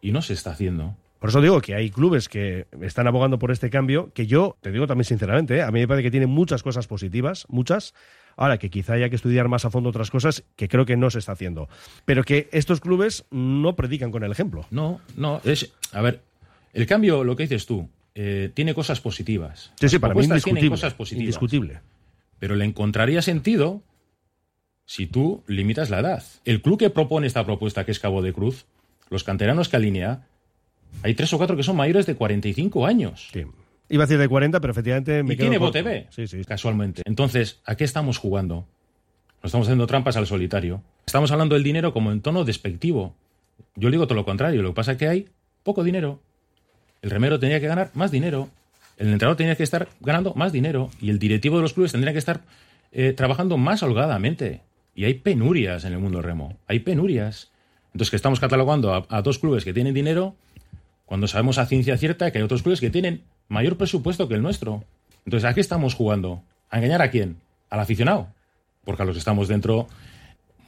[0.00, 0.94] Y no se está haciendo.
[1.18, 4.70] Por eso digo que hay clubes que están abogando por este cambio, que yo, te
[4.70, 5.62] digo también sinceramente, ¿eh?
[5.62, 7.94] a mí me parece que tiene muchas cosas positivas, muchas.
[8.36, 11.10] Ahora que quizá haya que estudiar más a fondo otras cosas que creo que no
[11.10, 11.68] se está haciendo.
[12.04, 14.64] Pero que estos clubes no predican con el ejemplo.
[14.70, 15.72] No, no, es.
[15.90, 16.20] A ver,
[16.72, 19.72] el cambio, lo que dices tú, eh, tiene cosas positivas.
[19.80, 20.70] Sí, sí, para mí indiscutible.
[20.70, 21.22] Cosas positivas.
[21.22, 21.80] Indiscutible
[22.38, 23.82] pero le encontraría sentido
[24.84, 26.22] si tú limitas la edad.
[26.44, 28.66] El club que propone esta propuesta, que es Cabo de Cruz,
[29.10, 30.26] los canteranos que alinea,
[31.02, 33.28] hay tres o cuatro que son mayores de 45 años.
[33.32, 33.44] Sí.
[33.90, 36.44] Iba a decir de 40, pero efectivamente me y tiene BOTB, sí, sí.
[36.44, 37.02] casualmente.
[37.04, 38.66] Entonces, ¿a qué estamos jugando?
[39.42, 40.82] Nos estamos haciendo trampas al solitario.
[41.06, 43.14] Estamos hablando del dinero como en tono despectivo.
[43.76, 44.62] Yo digo todo lo contrario.
[44.62, 45.28] Lo que pasa es que hay
[45.62, 46.20] poco dinero.
[47.00, 48.50] El remero tenía que ganar más dinero
[48.98, 52.12] el entrenador tenía que estar ganando más dinero y el directivo de los clubes tendría
[52.12, 52.40] que estar
[52.90, 54.62] eh, trabajando más holgadamente.
[54.94, 57.52] Y hay penurias en el mundo remo, hay penurias.
[57.92, 60.34] Entonces, que estamos catalogando a, dos clubes que tienen dinero
[61.06, 64.42] cuando sabemos a ciencia cierta que hay otros clubes que tienen mayor presupuesto que el
[64.42, 64.84] nuestro.
[65.24, 66.42] Entonces, ¿a qué estamos jugando?
[66.68, 67.36] ¿A engañar a quién?
[67.70, 68.28] ¿Al aficionado?
[68.84, 69.86] Porque a los que estamos dentro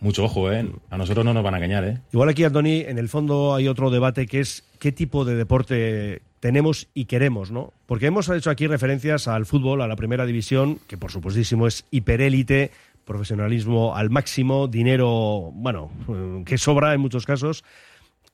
[0.00, 0.66] mucho ojo, ¿eh?
[0.88, 1.98] A nosotros no nos van a engañar, ¿eh?
[2.12, 6.22] Igual aquí, Antoni, en el fondo hay otro debate que es qué tipo de deporte
[6.40, 7.72] tenemos y queremos, ¿no?
[7.86, 11.84] Porque hemos hecho aquí referencias al fútbol, a la primera división, que por supuestísimo es
[11.90, 12.70] hiperélite,
[13.04, 15.90] profesionalismo al máximo, dinero, bueno,
[16.46, 17.62] que sobra en muchos casos.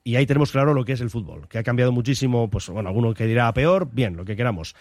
[0.03, 2.87] Y ahí tenemos claro lo que es el fútbol, que ha cambiado muchísimo, pues bueno,
[2.87, 4.73] alguno que dirá peor, bien, lo que queramos.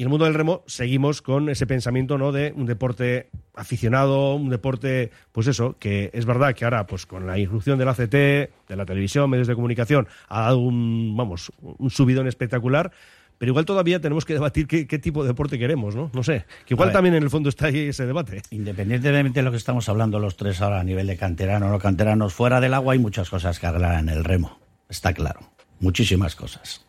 [0.00, 2.32] Y en el mundo del remo seguimos con ese pensamiento ¿no?
[2.32, 7.26] de un deporte aficionado, un deporte, pues eso, que es verdad que ahora, pues con
[7.26, 11.90] la irrupción del ACT, de la televisión, medios de comunicación, ha dado un, vamos, un
[11.90, 12.92] subidón espectacular.
[13.36, 16.10] Pero igual todavía tenemos que debatir qué, qué, tipo de deporte queremos, ¿no?
[16.14, 16.46] No sé.
[16.64, 18.40] Que igual también en el fondo está ahí ese debate.
[18.52, 21.78] Independientemente de lo que estamos hablando los tres ahora a nivel de canterano o no
[21.78, 24.60] canteranos, fuera del agua hay muchas cosas que arreglar en el remo.
[24.88, 25.40] Está claro.
[25.78, 26.86] Muchísimas cosas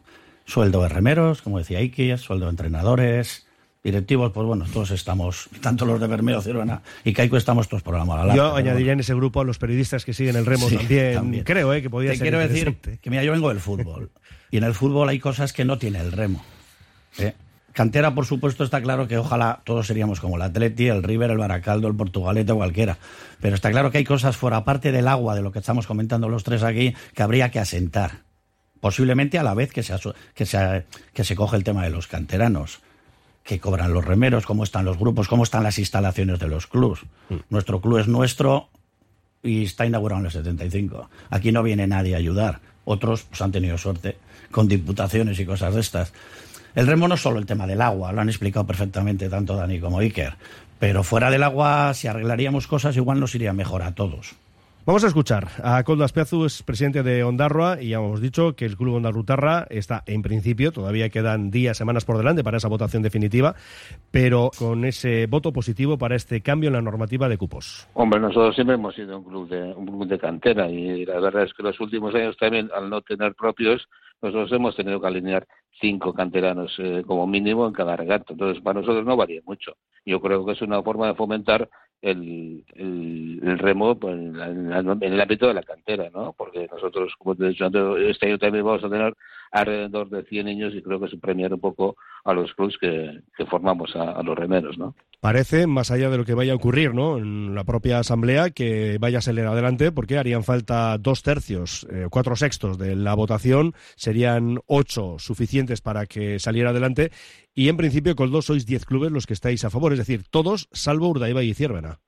[0.52, 3.48] sueldo de remeros, como decía Iki, sueldo de entrenadores,
[3.84, 7.98] directivos, pues bueno, todos estamos, tanto los de Bermeo, Ciruena y Caico, estamos todos por
[7.98, 8.36] la mala.
[8.36, 8.92] Yo añadiría bueno.
[8.92, 11.14] en ese grupo a los periodistas que siguen el remo sí, también.
[11.14, 11.44] también.
[11.46, 14.12] Creo eh, que podría Te ser quiero decir que, mira, yo vengo del fútbol
[14.52, 16.44] y en el fútbol hay cosas que no tiene el remo.
[17.18, 17.34] ¿eh?
[17.72, 21.38] Cantera, por supuesto, está claro que ojalá todos seríamos como el Atleti, el River, el
[21.38, 22.98] Baracaldo, el Portugalete o cualquiera.
[23.40, 26.28] Pero está claro que hay cosas fuera, aparte del agua, de lo que estamos comentando
[26.28, 28.31] los tres aquí, que habría que asentar
[28.82, 29.94] posiblemente a la vez que se,
[30.34, 32.82] que se, que se coge el tema de los canteranos,
[33.44, 37.04] que cobran los remeros, cómo están los grupos, cómo están las instalaciones de los clubs.
[37.30, 37.36] Mm.
[37.50, 38.70] Nuestro club es nuestro
[39.44, 41.10] y está inaugurado en el 75.
[41.30, 42.60] Aquí no viene nadie a ayudar.
[42.86, 44.17] Otros pues, han tenido suerte
[44.50, 46.13] con diputaciones y cosas de estas.
[46.76, 49.80] El remo no es solo el tema del agua, lo han explicado perfectamente tanto Dani
[49.80, 50.36] como Iker.
[50.80, 54.36] Pero fuera del agua, si arreglaríamos cosas, igual nos iría mejor a todos.
[54.84, 58.65] Vamos a escuchar a Coldo Aspiazu, es presidente de Ondarroa, y ya hemos dicho que
[58.65, 63.04] el Club Ondarrutarra está en principio, todavía quedan días, semanas por delante para esa votación
[63.04, 63.54] definitiva,
[64.10, 67.88] pero con ese voto positivo para este cambio en la normativa de cupos.
[67.94, 71.44] Hombre, nosotros siempre hemos sido un club de, un club de cantera y la verdad
[71.44, 73.88] es que los últimos años también, al no tener propios,
[74.20, 75.46] nosotros hemos tenido que alinear
[75.80, 78.34] cinco canteranos eh, como mínimo en cada regata.
[78.34, 79.74] Entonces, para nosotros no varía mucho.
[80.06, 81.70] Yo creo que es una forma de fomentar
[82.02, 86.34] el, el, remo pues, en, el ámbito de la cantera, ¿no?
[86.34, 89.16] Porque nosotros, como te he dicho antes, este año también vamos a tener
[89.52, 93.22] alrededor de 100 niños y creo que es premiar un poco a los clubs que,
[93.50, 94.96] formamos a, los remeros, ¿no?
[95.20, 97.18] Parece, más allá de lo que vaya a ocurrir, ¿no?
[97.18, 102.08] En la propia asamblea, que vaya a salir adelante, porque harían falta dos tercios, eh,
[102.10, 107.12] cuatro sextos de la votación, serían ocho suficientes para que saliera adelante,
[107.54, 110.24] y en principio, con dos sois diez clubes los que estáis a favor, es decir,
[110.30, 112.00] todos salvo Urdaiba y Ciervena.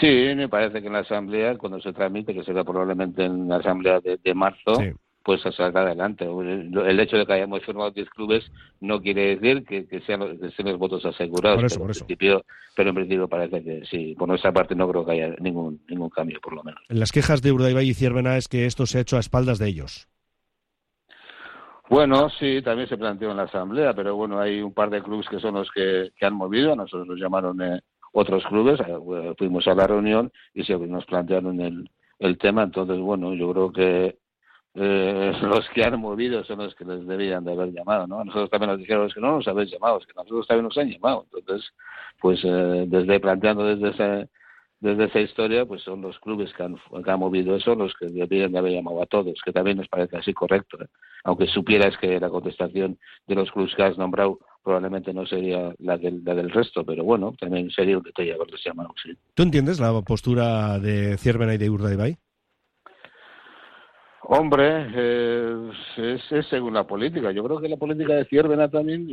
[0.00, 3.56] Sí, me parece que en la asamblea, cuando se tramite, que será probablemente en la
[3.56, 4.72] asamblea de, marzo,
[5.24, 6.26] pues a sacar adelante.
[6.26, 8.44] El hecho de que hayamos firmado 10 clubes
[8.80, 11.62] no quiere decir que, sean, los, votos asegurados.
[11.72, 12.44] pero, En principio,
[12.76, 14.14] pero en principio parece que sí.
[14.18, 16.80] Por nuestra parte no creo que haya ningún, ningún cambio, por lo menos.
[16.90, 19.58] En las quejas de Urdaibai y Ciervena es que esto se ha hecho a espaldas
[19.58, 20.08] de ellos.
[21.88, 25.26] Bueno, sí, también se planteó en la asamblea, pero bueno, hay un par de clubes
[25.28, 26.72] que son los que, han movido.
[26.72, 27.80] A nosotros nos llamaron eh,
[28.12, 32.62] otros clubes, eh, fuimos a la reunión y se nos plantearon el, el tema.
[32.62, 34.23] Entonces, bueno, yo creo que
[34.74, 38.20] eh, los que han movido son los que les debían de haber llamado, ¿no?
[38.20, 40.78] A nosotros también nos dijeron que no nos habéis llamado, es que nosotros también nos
[40.78, 41.26] han llamado.
[41.32, 41.70] Entonces,
[42.20, 44.28] pues eh, desde planteando desde esa,
[44.80, 48.06] desde esa historia, pues son los clubes que han, que han movido eso los que
[48.06, 50.82] debían de haber llamado a todos, que también nos parece así correcto.
[50.82, 50.88] ¿eh?
[51.24, 55.96] Aunque supieras que la contestación de los clubes que has nombrado probablemente no sería la
[55.98, 59.12] del, la del resto, pero bueno, también sería un detalle haberles llamado, sí.
[59.34, 62.16] ¿Tú entiendes la postura de Ciervena y de Urdaibai?
[64.26, 67.30] Hombre, eh, es, según la política.
[67.30, 69.06] Yo creo que la política de Ciervena también,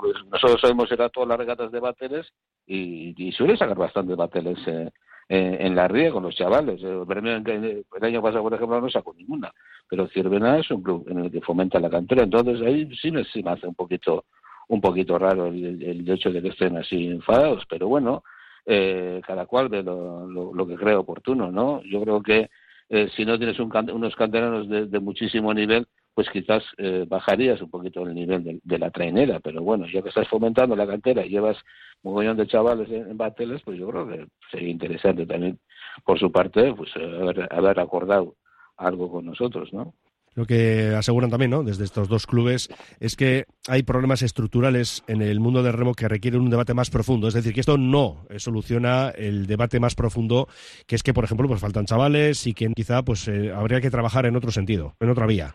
[0.00, 2.32] pues, nosotros sabemos era todas las regatas de bateles
[2.66, 4.90] y, suele sacar bastantes bateles eh,
[5.28, 6.82] en la ría con los chavales.
[6.82, 9.52] El, el año pasado, por ejemplo, no sacó ninguna.
[9.88, 12.22] Pero Ciervena es un club en el que fomenta la cantera.
[12.22, 14.24] Entonces ahí sí me, sí me hace un poquito
[14.68, 17.64] un poquito raro el, hecho de que estén así enfadados.
[17.68, 18.24] Pero bueno,
[18.64, 21.82] eh, cada cual ve lo, lo que cree oportuno, ¿no?
[21.82, 22.48] Yo creo que
[22.88, 28.02] eh, si no tienes unos canteranos de, muchísimo nivel, pues quizás eh, bajarías un poquito
[28.02, 31.56] el nivel de, la trainera, pero bueno, ya que estás fomentando la cantera y llevas
[32.02, 35.58] un mogollón de chavales en, bateles, pues yo creo que sería interesante también
[36.04, 38.36] por su parte pues haber, haber acordado
[38.76, 39.94] algo con nosotros, ¿no?
[40.34, 41.62] Lo que aseguran también, ¿no?
[41.62, 42.68] Desde estos dos clubes
[43.00, 46.90] es que hay problemas estructurales en el mundo del remo que requieren un debate más
[46.90, 47.28] profundo.
[47.28, 50.48] Es decir, que esto no soluciona el debate más profundo,
[50.86, 53.90] que es que, por ejemplo, pues faltan chavales y que quizá pues eh, habría que
[53.90, 55.54] trabajar en otro sentido, en otra vía.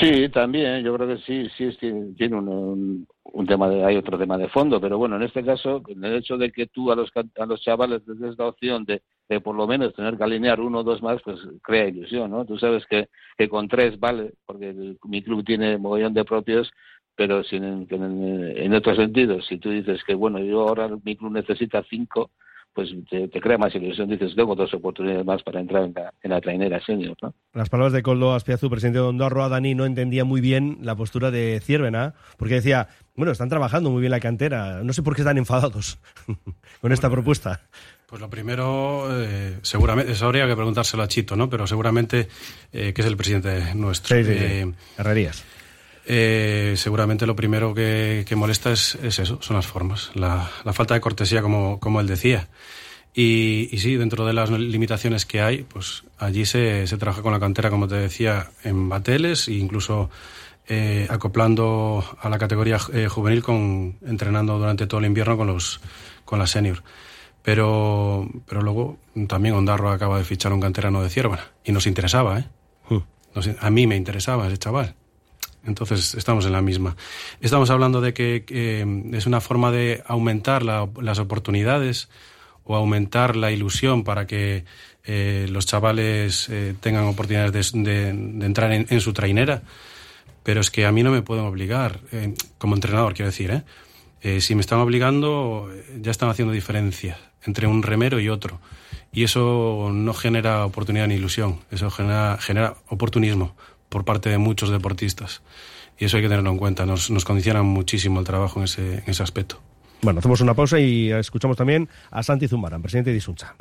[0.00, 1.76] Sí, también, yo creo que sí, sí
[2.16, 5.82] tiene un, un, tema, de, hay otro tema de fondo, pero bueno, en este caso,
[5.88, 9.02] el hecho de que tú a los, a los chavales les des la opción de,
[9.28, 12.44] de por lo menos tener que alinear uno o dos más, pues crea ilusión, ¿no?
[12.44, 16.70] Tú sabes que, que con tres vale, porque mi club tiene mogollón de propios,
[17.14, 21.32] pero sin, en, en, otro sentido, si tú dices que, bueno, yo ahora mi club
[21.32, 22.30] necesita cinco,
[22.72, 24.08] pues te, crea más ilusión.
[24.08, 27.16] Dices, tengo dos oportunidades más para entrar en la, en la trainera senior.
[27.20, 27.34] ¿no?
[27.52, 31.32] Las palabras de Coldo Aspiazu, presidente de Ondorroa, Dani no entendía muy bien la postura
[31.32, 32.86] de Ciervena, porque decía,
[33.16, 35.98] bueno, están trabajando muy bien la cantera, no sé por qué están enfadados
[36.80, 37.62] con esta propuesta.
[38.08, 41.50] Pues lo primero, eh, seguramente, eso habría que preguntárselo a Chito, ¿no?
[41.50, 42.28] Pero seguramente
[42.72, 44.16] eh, que es el presidente nuestro.
[44.16, 45.44] Sí, sí, eh, Herrerías.
[46.06, 51.42] Eh, seguramente lo primero que, molesta es, eso, son las formas, la, falta de cortesía,
[51.42, 52.48] como, como él decía.
[53.12, 57.40] Y, sí, dentro de las limitaciones que hay, pues allí se, se trabaja con la
[57.40, 60.08] cantera, como te decía, en bateles e incluso
[60.66, 65.80] eh, acoplando a la categoría eh, juvenil, con, entrenando durante todo el invierno con, los,
[66.24, 66.82] con la senior.
[67.42, 72.40] Pero, pero luego también Ondarro acaba de fichar un canterano de Cierva y nos interesaba,
[72.40, 72.44] ¿eh?
[72.88, 73.02] Hmm.
[73.60, 74.94] a mí me interesaba ese chaval.
[75.64, 76.96] Entonces estamos en la misma.
[77.40, 78.44] Estamos hablando de que,
[79.12, 82.08] es una forma de aumentar las oportunidades
[82.64, 84.64] o aumentar la ilusión para que
[85.04, 89.62] eh, los chavales eh, tengan oportunidades de, entrar en, su trainera.
[90.42, 93.62] Pero es que a mí no me pueden obligar, eh, como entrenador quiero decir,
[94.20, 98.60] si me están obligando ya están haciendo diferencia entre un remero y otro.
[99.12, 103.56] Y eso no genera oportunidad ni ilusión, eso genera, genera oportunismo
[103.88, 105.42] por parte de muchos deportistas.
[105.98, 108.94] Y eso hay que tenerlo en cuenta, nos, nos condiciona muchísimo el trabajo en ese,
[108.98, 109.60] en ese aspecto.
[110.02, 113.56] Bueno, hacemos una pausa y escuchamos también a Santi Zumbaran, presidente de Isuncha.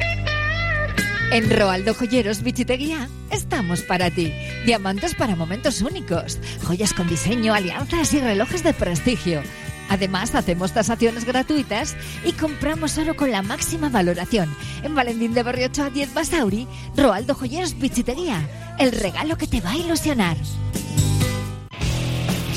[1.32, 4.32] En Roaldo Joyeros Bichiteguía estamos para ti.
[4.66, 9.42] Diamantes para momentos únicos, joyas con diseño, alianzas y relojes de prestigio.
[9.90, 14.54] Además, hacemos tasaciones gratuitas y compramos oro con la máxima valoración.
[14.84, 18.76] En Valentín de Berriocho a 10 Basauri, Roaldo Joyeros Bichiteguía.
[18.80, 20.38] El regalo que te va a ilusionar.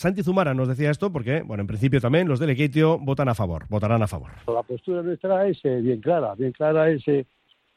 [0.00, 3.34] Santi Zumara nos decía esto porque, bueno, en principio también los del Equitio votan a
[3.34, 4.30] favor, votarán a favor.
[4.46, 7.26] La postura nuestra es eh, bien clara, bien clara es eh,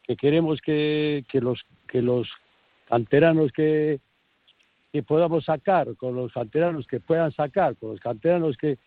[0.03, 2.30] que queremos que, que los que los
[2.88, 3.99] canteranos que,
[4.93, 8.78] que podamos sacar, con los canteranos que puedan sacar, con los canteranos que,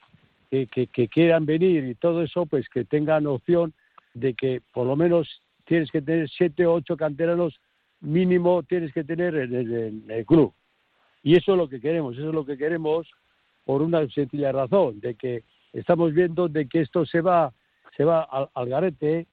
[0.51, 3.75] que, quieran venir y todo eso, pues que tengan opción
[4.15, 7.61] de que por lo menos tienes que tener siete o ocho canteranos
[8.01, 10.55] mínimo tienes que tener en el club.
[11.23, 13.07] Y eso es lo que queremos, eso es lo que queremos
[13.67, 15.43] por una sencilla razón, de que
[15.73, 17.53] estamos viendo de que esto se va,
[17.97, 19.27] se va al, al garete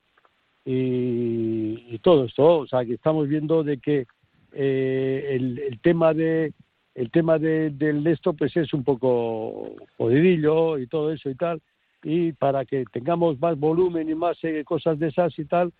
[0.65, 4.07] y, y todo esto, o sea que estamos viendo de que
[4.53, 6.51] eh, el, el tema de
[6.95, 11.61] el tema de, del esto pues es un poco jodidillo y todo eso y tal
[12.03, 15.71] y para que tengamos más volumen y más eh, cosas de esas y tal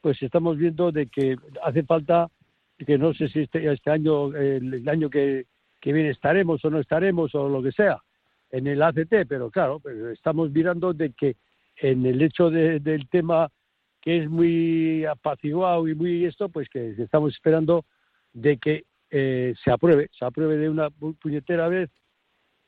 [0.00, 2.28] pues estamos viendo de que hace falta
[2.86, 5.46] que no sé si este, este año el año que,
[5.82, 7.98] que viene estaremos o no estaremos o lo que sea
[8.50, 11.36] en el ACT pero claro pues estamos mirando de que
[11.76, 13.48] en el hecho de- del tema
[14.00, 17.84] que es muy apaciguado y muy esto pues que estamos esperando
[18.32, 21.90] de que eh, se apruebe se apruebe de una pu- puñetera vez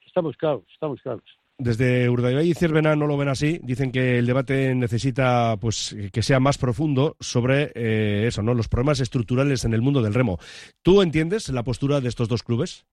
[0.07, 1.25] estamos claros estamos claros
[1.59, 3.61] Desde Urdaibai y Cervena no lo ven así.
[3.63, 8.55] Dicen que el debate necesita pues que sea más profundo sobre eh, eso, ¿no?
[8.55, 10.39] Los problemas estructurales en el mundo del remo.
[10.83, 12.85] ¿Tú entiendes la postura de estos dos clubes?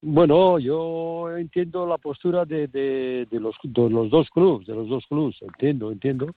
[0.00, 5.36] Bueno, yo entiendo la postura de, los, de los dos clubes, de los dos clubes,
[5.42, 6.34] entiendo, entiendo,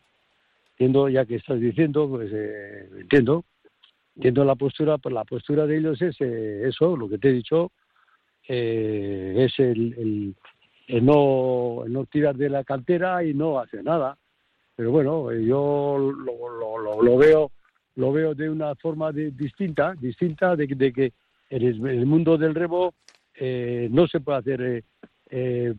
[0.72, 3.46] entiendo, ya que estás diciendo, pues eh, entiendo,
[4.16, 7.34] entiendo la postura, pues la postura de ellos es eh, eso, lo que te he
[7.34, 7.72] dicho,
[8.48, 10.36] eh, es el,
[11.04, 14.18] no, el no tirar de la cantera y no hacer nada.
[14.76, 17.52] Pero bueno, eh, yo lo, veo
[17.96, 21.14] lo veo de una forma de- distinta, distinta de, que- de que
[21.52, 22.94] en el mundo del remo
[23.44, 24.84] eh, no se puede hacer eh,
[25.32, 25.74] eh,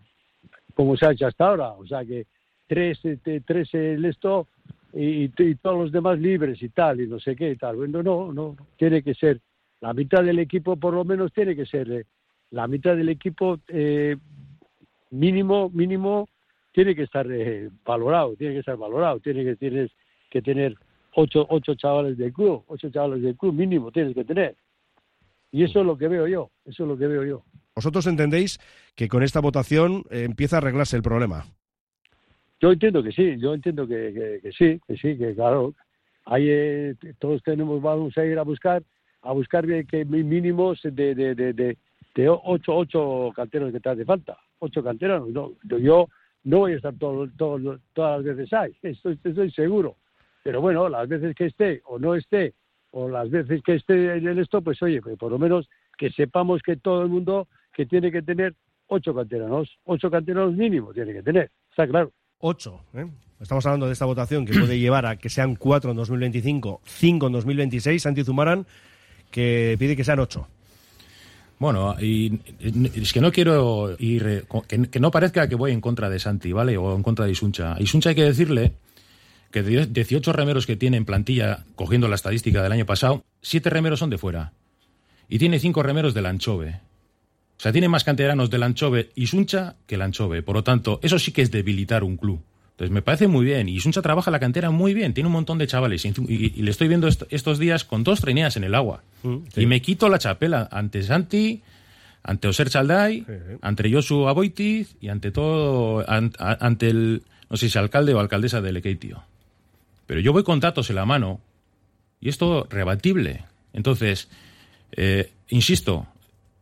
[0.75, 1.73] como se ha hecho hasta ahora.
[1.75, 2.27] O sea que
[2.67, 4.49] tres, eh, tres el esto
[4.93, 7.77] y, todos los demás libres y tal, y no sé qué y tal.
[7.77, 9.41] Bueno, no, no, tiene que ser
[9.81, 12.05] la mitad del equipo, por lo menos tiene que ser eh,
[12.51, 14.17] la mitad del equipo eh,
[15.11, 16.29] mínimo, mínimo,
[16.73, 19.91] tiene que estar eh, valorado, tiene que estar valorado, tiene que tienes
[20.31, 20.75] que tener
[21.15, 24.57] ocho, ocho chavales del club, ocho chavales del club mínimo tienes que tener.
[25.53, 27.45] Y eso es lo que veo yo, eso es lo que veo yo.
[27.77, 28.59] ¿Vosotros entendéis
[28.97, 31.45] que con esta votación eh, empieza a arreglarse el problema?
[32.61, 35.75] Yo entiendo que sí, yo entiendo que, que- que sí, que sí, que claro,
[36.27, 38.83] ahí eh, todos tenemos, vamos a ir a buscar,
[39.23, 41.77] a buscar que mínimos de, de, de, de,
[42.15, 44.39] de ocho, ocho canteranos que te hace falta.
[44.61, 45.29] Ocho canteranos.
[45.31, 46.09] No, yo
[46.45, 49.97] no voy a estar todo, todo, todas las veces ahí, estoy, estoy seguro.
[50.45, 52.55] Pero bueno, las veces que esté o no esté,
[52.93, 55.69] o las veces que esté en esto, pues oye, pues por lo menos
[55.99, 58.55] que sepamos que todo el mundo que tiene que tener
[58.87, 62.13] ocho canteranos, ocho canteranos mínimo tiene que tener, está claro.
[62.39, 63.07] Ocho, ¿eh?
[63.41, 67.27] Estamos hablando de esta votación que puede llevar a que sean cuatro en 2025, cinco
[67.27, 68.01] en 2026.
[68.01, 68.67] Santi Zumaran,
[69.33, 70.47] que pide que sean ocho.
[71.59, 72.41] Bueno, y
[72.95, 74.45] es que no quiero ir.
[74.69, 76.77] Que, no parezca que voy en contra de Santi, ¿vale?
[76.77, 77.77] O en contra de Isuncha.
[77.79, 78.73] Isuncha hay que decirle
[79.53, 83.71] que de 18 remeros que tiene en plantilla, cogiendo la estadística del año pasado, siete
[83.71, 84.53] remeros son de fuera.
[85.29, 86.81] Y tiene cinco remeros del Anchove.
[87.57, 90.43] O sea, tiene más canteranos del Anchove y Suncha que el Anchove.
[90.43, 92.43] Por lo tanto, eso sí que es debilitar un club.
[92.73, 93.69] Entonces, me parece muy bien.
[93.69, 95.15] Y Suncha trabaja la cantera muy bien.
[95.15, 96.05] Tiene un montón de chavales.
[96.05, 96.11] Y,
[96.61, 99.05] le estoy viendo estos días con dos traineas en el agua.
[99.23, 101.63] Mm, y me quito la chapela ante Santi,
[102.25, 103.25] ante Oser Chalday,
[103.61, 108.73] ante Josu Aboitiz y ante todo, ante el, no sé si alcalde o alcaldesa de
[108.73, 109.23] Lekeitio.
[110.07, 111.41] Pero yo voy con datos en la mano
[112.21, 113.45] y esto rebatible.
[113.73, 114.29] Entonces,
[114.93, 116.07] eh, insisto,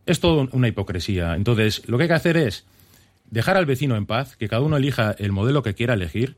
[0.06, 1.34] es todo una hipocresía.
[1.34, 2.64] Entonces, lo que hay que hacer es
[3.30, 6.36] dejar al vecino en paz, que cada uno elija el modelo que quiera elegir,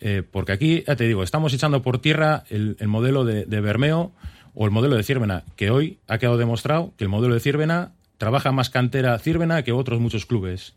[0.00, 4.12] eh, porque aquí, ya te digo, estamos echando por tierra el, modelo de, Bermeo
[4.54, 7.92] o el modelo de Círvena, que hoy ha quedado demostrado que el modelo de Círvena
[8.18, 10.74] trabaja más cantera Círvena que otros muchos clubes.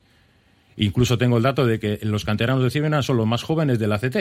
[0.78, 3.92] Incluso tengo el dato de que los canteranos de Círvena son los más jóvenes del
[3.92, 4.18] ACT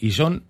[0.00, 0.44] y son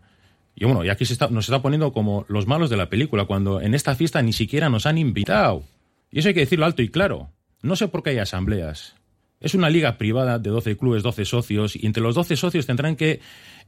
[0.61, 3.25] y bueno, y aquí se está, nos está poniendo como los malos de la película,
[3.25, 5.65] cuando en esta fiesta ni siquiera nos han invitado.
[6.11, 7.31] Y eso hay que decirlo alto y claro.
[7.63, 8.95] No sé por qué hay asambleas.
[9.41, 12.97] Es una liga privada de 12 clubes, 12 socios, y entre los 12 socios tendrán
[12.97, 13.21] que,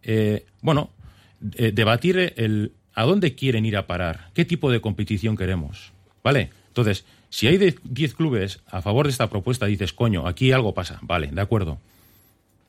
[0.03, 0.91] eh, bueno,
[1.55, 5.93] eh, debatir el a dónde quieren ir a parar, qué tipo de competición queremos.
[6.23, 6.51] ¿Vale?
[6.69, 10.99] Entonces, si hay 10 clubes a favor de esta propuesta, dices, coño, aquí algo pasa.
[11.01, 11.79] Vale, de acuerdo.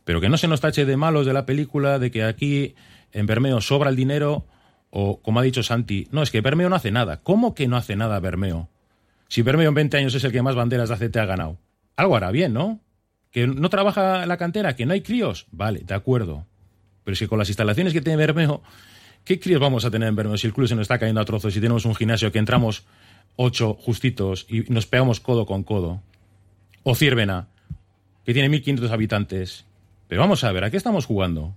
[0.06, 2.74] Pero que no se nos tache de malos de la película, de que aquí
[3.14, 4.46] en Bermeo sobra el dinero
[4.90, 7.22] o, como ha dicho Santi, no, es que Bermeo no hace nada.
[7.22, 8.70] ¿Cómo que no hace nada Bermeo?
[9.28, 11.58] Si Bermeo en 20 años es el que más banderas de ACT ha ganado.
[11.96, 12.80] Algo hará bien, ¿no?
[13.32, 15.48] Que no trabaja la cantera, que no hay críos.
[15.52, 16.46] Vale, de acuerdo.
[17.04, 18.62] Pero si con las instalaciones que tiene Bermeo,
[19.24, 21.26] ¿qué críos vamos a tener en Bermeo si el club se nos está cayendo a
[21.26, 22.86] trozos y tenemos un gimnasio que entramos
[23.36, 26.02] ocho justitos y nos pegamos codo con codo?
[26.84, 27.48] O Ciervena,
[28.26, 29.66] que tiene 1.500 habitantes.
[30.08, 31.56] Pero vamos a ver, ¿a qué estamos jugando?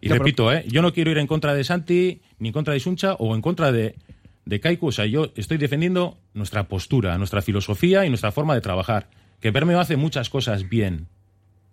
[0.00, 0.64] Y repito, ¿eh?
[0.68, 3.42] yo no quiero ir en contra de Santi, ni en contra de Suncha o en
[3.42, 3.96] contra de,
[4.44, 4.88] de Kaiku.
[4.88, 9.08] O sea, yo estoy defendiendo nuestra postura, nuestra filosofía y nuestra forma de trabajar.
[9.40, 11.08] Que Bermeo hace muchas cosas bien.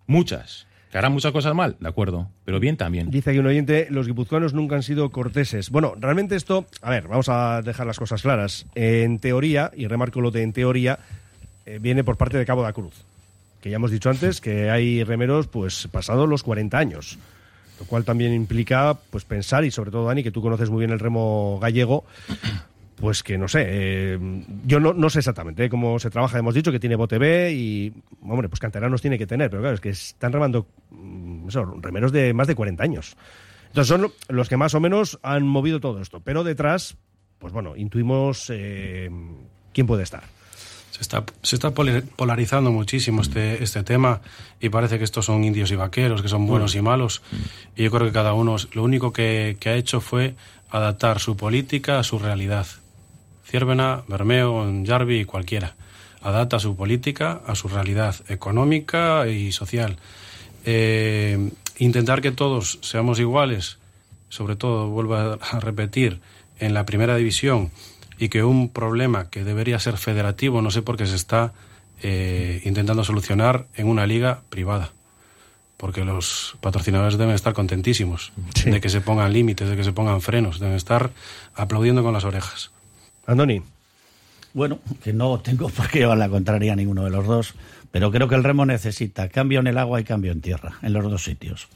[0.06, 0.66] Muchas.
[0.90, 3.10] Que hará muchas cosas mal, de acuerdo, pero bien también.
[3.10, 5.70] Dice aquí un oyente, los guipuzcoanos nunca han sido corteses.
[5.70, 8.66] Bueno, realmente esto, a ver, vamos a dejar las cosas claras.
[8.76, 11.00] En teoría, y remarco lo de en teoría,
[11.66, 12.94] eh, viene por parte de Cabo da Cruz.
[13.60, 17.18] Que ya hemos dicho antes que hay remeros, pues, pasados los 40 años
[17.78, 20.90] lo cual también implica pues pensar y sobre todo Dani que tú conoces muy bien
[20.90, 22.04] el remo gallego
[22.96, 24.18] pues que no sé eh,
[24.64, 26.38] yo no, no, sé exactamente cómo se trabaja.
[26.38, 29.74] Hemos dicho que tiene bote B y hombre pues canteranos tiene que tener pero claro
[29.74, 33.16] es que están remando mm, eso, remeros de más de 40 años.
[33.68, 36.20] Entonces son los que más o menos han movido todo esto.
[36.20, 36.96] Pero detrás
[37.38, 39.10] pues bueno intuimos eh,
[39.72, 40.22] quién puede estar
[40.94, 44.20] se está, se está polarizando muchísimo este, este tema
[44.60, 47.20] y parece que estos son indios y vaqueros, que son buenos y malos.
[47.74, 50.36] Y yo creo que cada uno lo único que, que ha hecho fue
[50.70, 52.68] adaptar su política a su realidad.
[53.44, 55.74] Ciervena, Bermeo, Jarvi y cualquiera.
[56.22, 59.96] Adapta su política a su realidad económica y social.
[60.64, 63.78] Eh, intentar que todos seamos iguales,
[64.28, 66.20] sobre todo, vuelvo a repetir,
[66.60, 67.70] en la primera división,
[68.18, 71.52] y que un problema que debería ser federativo, no sé por qué se está
[72.02, 74.90] eh, intentando solucionar en una liga privada.
[75.76, 78.32] Porque los patrocinadores deben estar contentísimos
[78.64, 81.10] de que se pongan límites, de que se pongan frenos, deben estar
[81.54, 82.70] aplaudiendo con las orejas.
[83.26, 83.62] Andoni.
[84.52, 87.54] Bueno, que no tengo por qué llevar la contraria a ninguno de los dos,
[87.90, 90.92] pero creo que el remo necesita cambio en el agua y cambio en tierra, en
[90.92, 91.68] los dos sitios.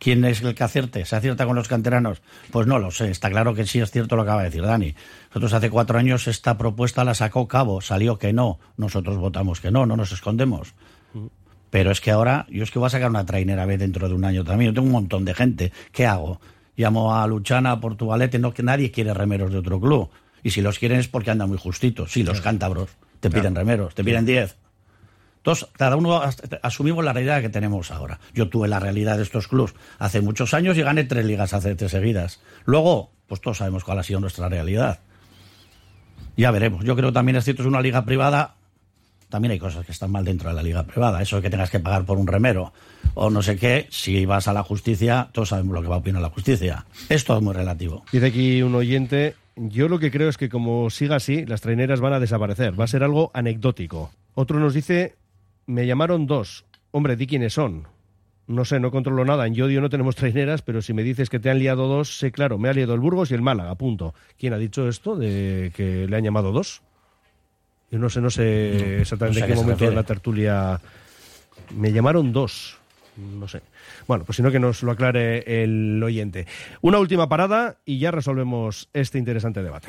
[0.00, 1.04] ¿Quién es el que acierte?
[1.04, 2.22] ¿Se acierta con los canteranos?
[2.50, 3.10] Pues no lo sé.
[3.10, 4.94] Está claro que sí es cierto lo que acaba de decir Dani.
[5.28, 8.58] Nosotros hace cuatro años esta propuesta la sacó Cabo, salió que no.
[8.78, 10.72] Nosotros votamos que no, no nos escondemos.
[11.68, 14.14] Pero es que ahora, yo es que voy a sacar una trainera B dentro de
[14.14, 14.70] un año también.
[14.70, 15.70] Yo tengo un montón de gente.
[15.92, 16.40] ¿Qué hago?
[16.76, 20.08] Llamo a Luchana, a Portugalete, no que nadie quiere remeros de otro club.
[20.42, 22.10] Y si los quieren es porque andan muy justitos.
[22.10, 22.88] Sí, los cántabros.
[23.20, 24.56] Te piden remeros, te piden diez.
[25.40, 26.20] Entonces, cada uno
[26.62, 28.20] asumimos la realidad que tenemos ahora.
[28.34, 31.74] Yo tuve la realidad de estos clubs hace muchos años y gané tres ligas hace
[31.74, 32.40] tres seguidas.
[32.66, 35.00] Luego, pues todos sabemos cuál ha sido nuestra realidad.
[36.36, 36.84] Ya veremos.
[36.84, 38.56] Yo creo que también es cierto, es una liga privada
[39.30, 41.22] también hay cosas que están mal dentro de la liga privada.
[41.22, 42.72] Eso de que tengas que pagar por un remero
[43.14, 45.98] o no sé qué, si vas a la justicia, todos sabemos lo que va a
[45.98, 46.84] opinar la justicia.
[47.08, 48.04] Es todo muy relativo.
[48.12, 52.00] Dice aquí un oyente, yo lo que creo es que como siga así, las traineras
[52.00, 52.78] van a desaparecer.
[52.78, 54.10] Va a ser algo anecdótico.
[54.34, 55.14] Otro nos dice,
[55.70, 56.64] me llamaron dos.
[56.90, 57.86] Hombre, di quiénes son.
[58.46, 59.46] No sé, no controlo nada.
[59.46, 62.32] En Yodio no tenemos traineras, pero si me dices que te han liado dos, sé
[62.32, 64.12] claro, me ha liado el Burgos y el Málaga, punto.
[64.36, 66.82] ¿Quién ha dicho esto de que le han llamado dos?
[67.92, 70.80] Yo no sé, no sé exactamente no sé a en qué momento de la tertulia
[71.76, 72.76] me llamaron dos.
[73.16, 73.62] No sé.
[74.08, 76.46] Bueno, pues si no que nos lo aclare el oyente.
[76.80, 79.88] Una última parada y ya resolvemos este interesante debate.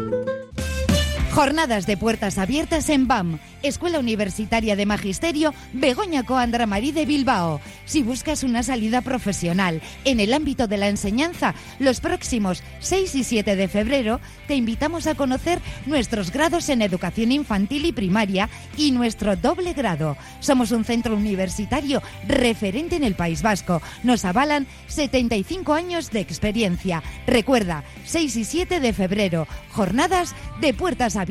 [1.33, 7.61] Jornadas de puertas abiertas en BAM, Escuela Universitaria de Magisterio Begoña Coandra Marí de Bilbao.
[7.85, 13.23] Si buscas una salida profesional en el ámbito de la enseñanza, los próximos 6 y
[13.23, 18.91] 7 de febrero te invitamos a conocer nuestros grados en educación infantil y primaria y
[18.91, 20.17] nuestro doble grado.
[20.41, 23.81] Somos un centro universitario referente en el País Vasco.
[24.03, 27.01] Nos avalan 75 años de experiencia.
[27.25, 31.30] Recuerda, 6 y 7 de febrero, jornadas de puertas abiertas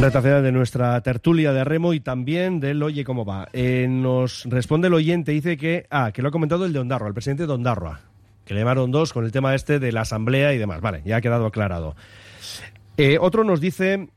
[0.00, 3.48] Recta final de nuestra tertulia de remo y también del Oye cómo va.
[3.52, 7.08] Eh, nos responde el oyente, dice que, ah, que lo ha comentado el de Ondarroa,
[7.08, 8.00] el presidente de Ondarroa,
[8.44, 10.80] que le llamaron dos con el tema este de la asamblea y demás.
[10.80, 11.96] Vale, ya ha quedado aclarado.
[12.96, 14.08] Eh, otro nos dice,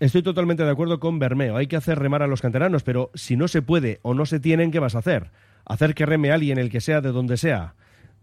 [0.00, 3.36] estoy totalmente de acuerdo con Bermeo, hay que hacer remar a los canteranos, pero si
[3.36, 5.30] no se puede o no se tienen, ¿qué vas a hacer?
[5.64, 7.74] Hacer que reme alguien, el que sea, de donde sea.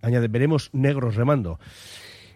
[0.01, 1.59] Añade, veremos negros remando.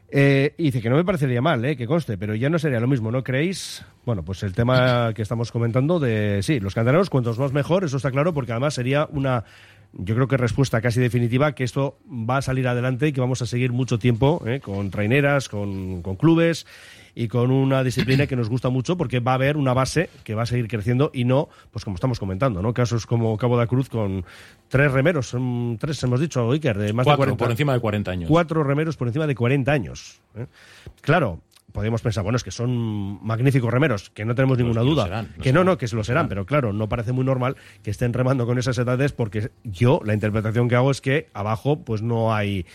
[0.10, 2.80] Eh, y dice que no me parecería mal, eh, que conste, pero ya no sería
[2.80, 3.84] lo mismo, ¿no creéis?
[4.06, 7.98] Bueno, pues el tema que estamos comentando de, sí, los canteranos, cuantos más mejor, eso
[7.98, 9.44] está claro, porque además sería una,
[9.94, 13.42] yo creo que respuesta casi definitiva, que esto va a salir adelante y que vamos
[13.42, 16.68] a seguir mucho tiempo eh, con traineras, con, con clubes
[17.16, 20.36] y con una disciplina que nos gusta mucho porque va a haber una base que
[20.36, 22.74] va a seguir creciendo y no, pues como estamos comentando, ¿no?
[22.74, 24.26] Casos como Cabo da Cruz con
[24.68, 27.80] tres remeros, son tres hemos dicho, Iker, de más Cuatro, de 40 por encima de
[27.80, 28.30] 40 años.
[28.30, 30.22] Cuatro remeros por encima de 40 años.
[30.36, 30.48] ¿eh?
[31.02, 31.42] Claro,
[31.72, 35.04] podemos pensar, bueno, es que son magníficos remeros, que no tenemos ninguna Pues duda.
[35.06, 37.58] serán, que no, serán, no, que se lo serán, pero claro, no parece muy normal
[37.84, 41.84] que estén remando con esas edades porque yo, la interpretación que hago es que abajo
[41.84, 42.66] pues no hay...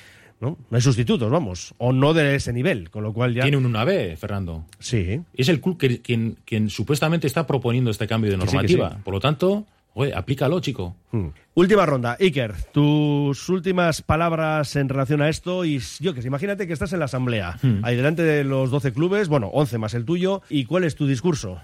[0.40, 0.56] ¿no?
[0.70, 3.42] no hay sustitutos, vamos, o no de ese nivel, con lo cual ya...
[3.42, 4.64] Tienen una B, Fernando.
[4.78, 5.20] Sí.
[5.34, 8.90] Es el club que, quien, quien supuestamente está proponiendo este cambio de sí, normativa.
[8.90, 8.96] sí.
[9.04, 10.94] Por lo tanto, oye, aplícalo, chico.
[11.10, 11.28] Hmm.
[11.54, 12.16] Última ronda.
[12.20, 15.64] Iker, tus últimas palabras en relación a esto.
[15.64, 17.80] Y yo que sé, imagínate que estás en la asamblea, Hmm.
[17.84, 20.42] ahí delante de los 12 clubes, bueno, 11 más el tuyo.
[20.48, 21.58] ¿Y cuál es tu discurso?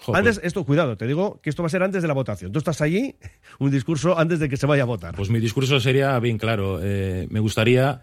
[0.00, 0.18] Joder.
[0.20, 2.52] Antes, esto, cuidado, te digo que esto va a ser antes de la votación.
[2.52, 3.16] Tú estás allí,
[3.58, 5.14] un discurso antes de que se vaya a votar.
[5.16, 6.78] Pues mi discurso sería bien claro.
[6.82, 8.02] Eh, me gustaría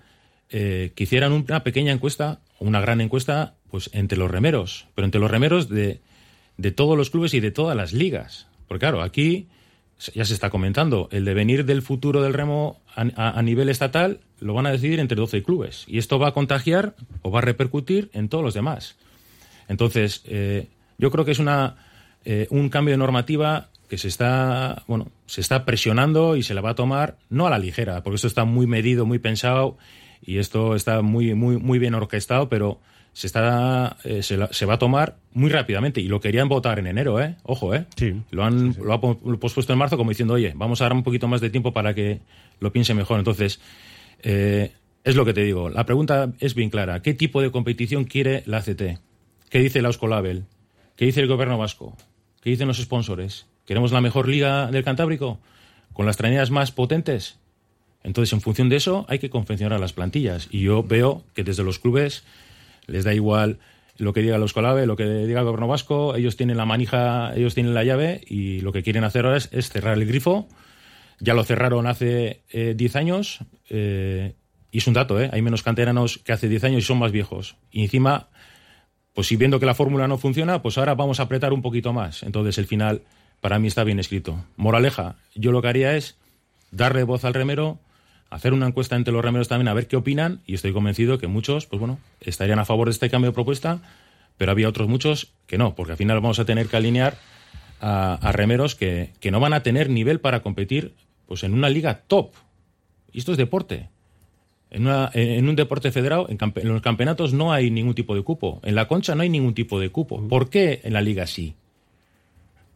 [0.49, 5.21] eh, que hicieran una pequeña encuesta, una gran encuesta, pues entre los remeros, pero entre
[5.21, 6.01] los remeros de,
[6.57, 8.47] de todos los clubes y de todas las ligas.
[8.67, 9.47] Porque claro, aquí
[10.13, 14.19] ya se está comentando el devenir del futuro del remo a, a- a nivel estatal
[14.41, 15.85] lo van a decidir entre 12 clubes.
[15.87, 18.97] Y esto va a contagiar o va a repercutir en todos los demás.
[19.69, 20.67] Entonces, eh,
[20.97, 21.75] yo creo que es una,
[22.23, 26.61] eh, un cambio de normativa que se está, bueno, se está presionando y se la
[26.61, 29.77] va a tomar no a la ligera, porque esto está muy medido, muy pensado
[30.23, 32.79] y esto está muy, muy, muy bien orquestado, pero
[33.13, 36.79] se está eh, se, la- se va a tomar muy rápidamente y lo querían votar
[36.79, 37.35] en enero, ¿eh?
[37.43, 37.85] Ojo, ¿eh?
[38.31, 41.27] Lo han lo ha pospuesto en marzo como diciendo, oye, vamos a dar un poquito
[41.27, 42.19] más de tiempo para que
[42.59, 43.19] lo piense mejor.
[43.19, 43.61] Entonces,
[44.23, 44.71] eh,
[45.03, 45.69] es lo que te digo.
[45.69, 47.01] La pregunta es bien clara.
[47.01, 48.81] ¿Qué tipo de competición quiere la ACT?
[49.49, 50.45] ¿Qué dice la Euskolabel?
[50.95, 51.97] ¿Qué dice el gobierno vasco?
[52.41, 53.47] ¿Qué dicen los sponsors?
[53.65, 55.39] ¿Queremos la mejor liga del Cantábrico?
[55.91, 57.37] ¿Con las traídas más potentes?
[58.03, 60.47] Entonces, en función de eso, hay que confeccionar las plantillas.
[60.51, 62.23] Y yo veo que desde los clubes
[62.87, 63.59] les da igual
[63.97, 67.33] lo que diga los Colave, lo que diga el gobierno vasco, ellos tienen la manija,
[67.35, 70.47] ellos tienen la llave y lo que quieren hacer ahora es, cerrar el grifo.
[71.19, 73.39] Ya lo cerraron hace eh, 10 años
[73.69, 74.35] eh,
[74.71, 75.29] y es un dato, ¿eh?
[75.31, 77.55] hay menos canteranos que hace 10 años y son más viejos.
[77.71, 78.29] Y encima,
[79.15, 81.93] pues si viendo que la fórmula no funciona, pues ahora vamos a apretar un poquito
[81.93, 82.21] más.
[82.21, 83.01] Entonces el final
[83.39, 84.43] para mí está bien escrito.
[84.57, 86.17] Moraleja, yo lo que haría es
[86.71, 87.79] darle voz al remero,
[88.29, 91.27] hacer una encuesta entre los remeros también a ver qué opinan y estoy convencido que
[91.27, 93.79] muchos, pues bueno, estarían a favor de este cambio de propuesta,
[94.37, 97.17] pero había otros muchos que no, porque al final vamos a tener que alinear
[97.79, 100.93] a, a remeros que, que no van a tener nivel para competir
[101.25, 102.31] pues en una liga top.
[103.13, 103.87] Y esto es deporte.
[104.75, 108.13] En, una- en un deporte federado, en, campe- en los campeonatos no hay ningún tipo
[108.13, 108.59] de cupo.
[108.63, 110.21] En la concha no hay ningún tipo de cupo.
[110.27, 111.55] ¿Por qué en la liga sí?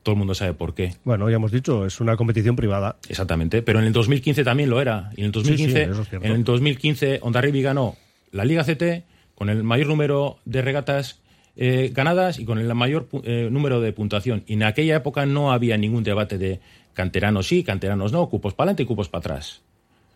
[0.03, 0.95] Todo el mundo sabe por qué.
[1.03, 2.95] Bueno, ya hemos dicho, es una competición privada.
[3.09, 5.11] Exactamente, pero en el 2015 también lo era.
[5.17, 7.95] Y en el 2015, Sí, sí, es en el 2015 Ondarribi ganó
[8.31, 9.03] la Liga CT
[9.35, 11.19] con el mayor número de regatas
[11.57, 14.43] eh, ganadas y con el mayor eh, número de puntuación.
[14.47, 16.61] Y en aquella época no había ningún debate de
[16.93, 19.61] canteranos sí, canteranos no, cupos para adelante y cupos para atrás.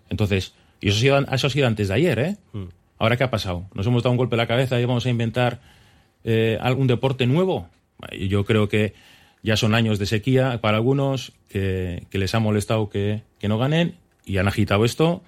[0.09, 0.53] Entonces,
[0.83, 2.37] y eso ha sido, eso ha sido antes de ayer, ¿eh?
[2.97, 3.67] Ahora, ¿qué ha pasado?
[3.73, 5.61] ¿Nos hemos dado un golpe en la cabeza y vamos a inventar
[6.25, 7.69] eh, algún deporte nuevo?
[8.11, 8.93] Yo creo que
[9.43, 13.57] ya son años de sequía para algunos que, que les ha molestado que, que no
[13.57, 15.23] ganen y han agitado esto.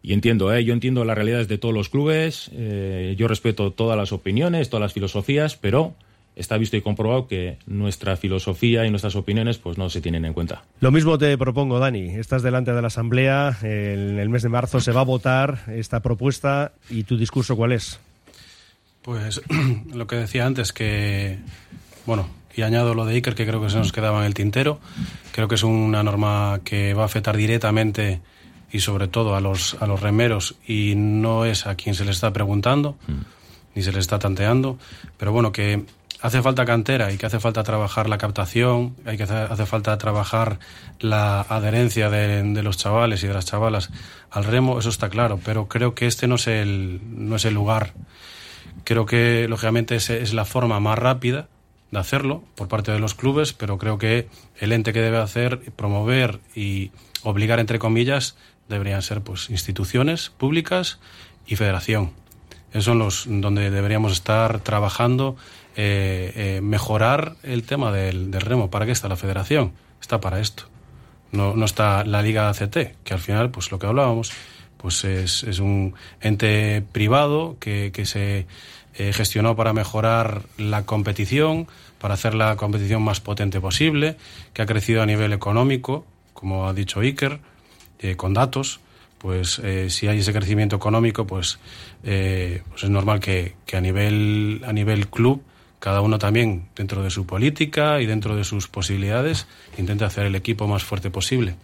[0.00, 0.64] Y entiendo, ¿eh?
[0.64, 4.80] yo entiendo las realidades de todos los clubes, eh, yo respeto todas las opiniones, todas
[4.80, 5.94] las filosofías, pero
[6.36, 10.32] está visto y comprobado que nuestra filosofía y nuestras opiniones pues no se tienen en
[10.32, 10.64] cuenta.
[10.80, 12.14] Lo mismo te propongo, Dani.
[12.16, 13.58] Estás delante de la Asamblea.
[13.62, 16.72] En el mes de marzo se va a votar esta propuesta.
[16.90, 18.00] ¿Y tu discurso cuál es?
[19.02, 19.42] Pues
[19.94, 21.38] lo que decía antes, que,
[22.06, 24.78] bueno, y añado lo de Iker, que creo que se nos quedaba en el tintero.
[25.32, 28.20] Creo que es una norma que va a afectar directamente
[28.70, 32.10] y sobre todo a los, a los remeros y no es a quien se le
[32.10, 32.96] está preguntando
[33.74, 34.78] ni se le está tanteando.
[35.16, 35.84] Pero bueno, que
[36.22, 39.98] hace falta cantera y que hace falta trabajar la captación, hay que hace, hace falta
[39.98, 40.60] trabajar
[41.00, 43.90] la adherencia de, de los chavales y de las chavalas
[44.30, 47.54] al remo, eso está claro, pero creo que este no es el, no es el
[47.54, 47.92] lugar.
[48.84, 51.48] Creo que, lógicamente, es, es la forma más rápida
[51.90, 55.60] de hacerlo por parte de los clubes, pero creo que el ente que debe hacer,
[55.76, 56.92] promover y
[57.22, 58.36] obligar, entre comillas,
[58.68, 60.98] deberían ser pues instituciones públicas
[61.46, 62.12] y federación.
[62.70, 65.36] Esos son los donde deberíamos estar trabajando,
[65.76, 68.70] eh, eh, mejorar el tema del, del remo.
[68.70, 69.72] ¿Para qué está la federación?
[70.00, 70.64] Está para esto.
[71.30, 74.32] No, no está la Liga ACT, que al final, pues lo que hablábamos,
[74.76, 78.46] pues es, es un ente privado que, que se
[78.94, 81.68] eh, gestionó para mejorar la competición,
[81.98, 84.16] para hacer la competición más potente posible,
[84.52, 86.04] que ha crecido a nivel económico,
[86.34, 87.40] como ha dicho Iker,
[88.00, 88.80] eh, con datos,
[89.18, 91.60] pues eh, si hay ese crecimiento económico, pues,
[92.02, 95.42] eh, pues es normal que, que a nivel a nivel club
[95.82, 100.36] cada uno también dentro de su política y dentro de sus posibilidades intente hacer el
[100.36, 101.56] equipo más fuerte posible.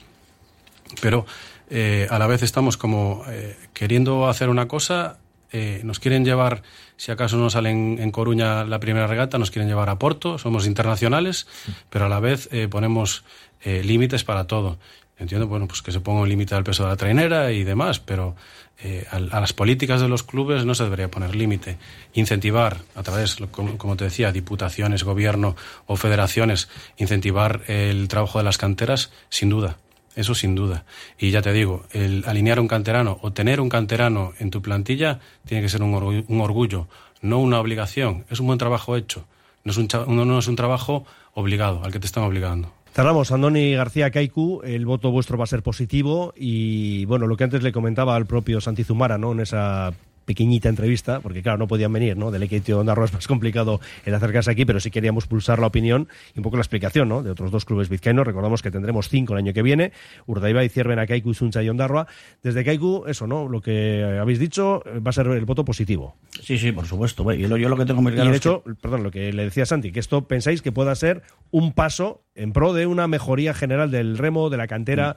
[1.00, 1.24] Pero
[1.70, 5.18] eh, a la vez estamos como eh, queriendo hacer una cosa,
[5.52, 6.64] eh, nos quieren llevar,
[6.96, 10.66] si acaso no salen en Coruña la primera regata, nos quieren llevar a Porto, somos
[10.66, 11.46] internacionales,
[11.88, 13.22] pero a la vez ponemos
[13.64, 14.80] límites para todo.
[15.16, 18.00] Entiendo, bueno, pues que se ponga un límite al peso de la trainera y demás,
[18.00, 18.34] pero
[18.81, 21.79] eh, a, a las políticas de los clubes no se debería poner límite.
[22.14, 25.57] Incentivar, a través, como, te decía, diputaciones, gobierno
[25.87, 29.79] o federaciones, incentivar el trabajo de las canteras, sin duda.
[30.14, 30.85] Eso sin duda.
[31.18, 35.20] Y ya te digo, el alinear un canterano o tener un canterano en tu plantilla
[35.45, 36.89] tiene que ser un un orgullo,
[37.20, 38.24] no una obligación.
[38.31, 39.26] Es un buen trabajo hecho.
[39.64, 41.05] No es un, no es un trabajo
[41.35, 42.72] obligado, al que te están obligando.
[42.93, 47.45] Cerramos, Andoni García Kaiku, el voto vuestro va a ser positivo y bueno, lo que
[47.45, 49.32] antes le comentaba al propio Santizumara, ¿no?
[49.32, 49.93] En esa
[50.29, 52.31] pequeñita entrevista, porque claro, no podían venir, ¿no?
[52.31, 55.66] Del Equitio de Ondarroa es más complicado el acercarse aquí, pero sí queríamos pulsar la
[55.68, 57.22] opinión y un poco la explicación, ¿no?
[57.22, 58.26] De otros dos clubes vizcaínos.
[58.26, 59.93] Recordamos que tendremos cinco el año que viene,
[60.26, 62.07] Urdaibai, Ciervena, Kaiku, Suncha y Ondarroa.
[62.43, 63.49] Desde Kaiku, eso, ¿no?
[63.49, 66.14] Lo que habéis dicho va a ser el voto positivo.
[66.43, 67.33] Sí, sí, por supuesto.
[67.33, 69.45] Yo lo, yo lo que tengo muy Y de que- hecho, perdón, lo que le
[69.45, 73.55] decía Santi, que esto pensáis que pueda ser un paso en pro de una mejoría
[73.55, 75.16] general del remo, de la cantera.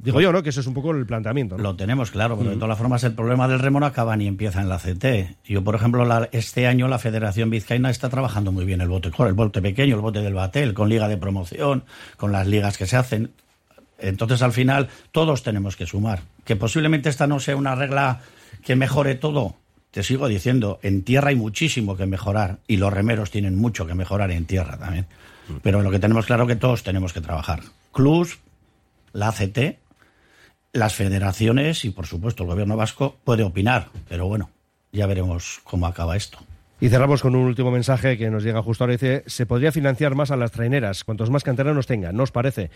[0.00, 0.44] Digo yo, ¿no?
[0.44, 1.56] Que ese es un poco el planteamiento.
[1.56, 1.62] ¿no?
[1.64, 2.60] Lo tenemos claro, pero de Mm.
[2.60, 5.36] todas formas el problema del remo no acaba ni empieza en la CT.
[5.44, 9.10] Yo, por ejemplo, la- este año la Federación Vizcaína está trabajando muy bien el bote,
[9.18, 11.82] el bote pequeño, el bote del batel, con liga de promoción,
[12.16, 13.32] con las ligas que se hacen.
[13.98, 16.20] Entonces, al final, todos tenemos que sumar.
[16.44, 18.20] Que posiblemente esta no sea una regla
[18.64, 19.56] que mejore todo.
[19.90, 23.94] Te sigo diciendo, en tierra hay muchísimo que mejorar y los remeros tienen mucho que
[23.94, 25.06] mejorar en tierra también.
[25.62, 27.62] Pero lo que tenemos claro que todos tenemos que trabajar.
[27.92, 28.38] Clubs,
[29.12, 29.78] la ACT,
[30.72, 33.88] las federaciones y, por supuesto, el gobierno vasco puede opinar.
[34.08, 34.50] Pero bueno,
[34.92, 36.38] ya veremos cómo acaba esto.
[36.80, 38.92] Y cerramos con un último mensaje que nos llega justo ahora.
[38.92, 42.70] Dice, se podría financiar más a las traineras, cuantos más canteranos tengan, ¿no os parece?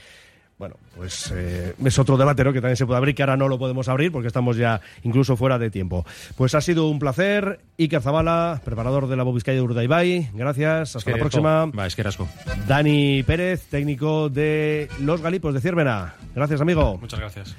[0.62, 2.52] Bueno, pues eh, es otro debate ¿no?
[2.52, 5.36] que también se puede abrir, que ahora no lo podemos abrir porque estamos ya incluso
[5.36, 6.06] fuera de tiempo.
[6.36, 7.58] Pues ha sido un placer.
[7.80, 10.30] Iker Zabala, preparador de la Bobiscaya de Urdaibai.
[10.34, 10.94] Gracias.
[10.94, 11.66] Hasta la próxima.
[11.66, 12.04] Va, es que.
[12.68, 16.14] Dani Pérez, técnico de Los Galipos de Ciervena.
[16.32, 16.96] Gracias, amigo.
[16.96, 17.56] Muchas gracias.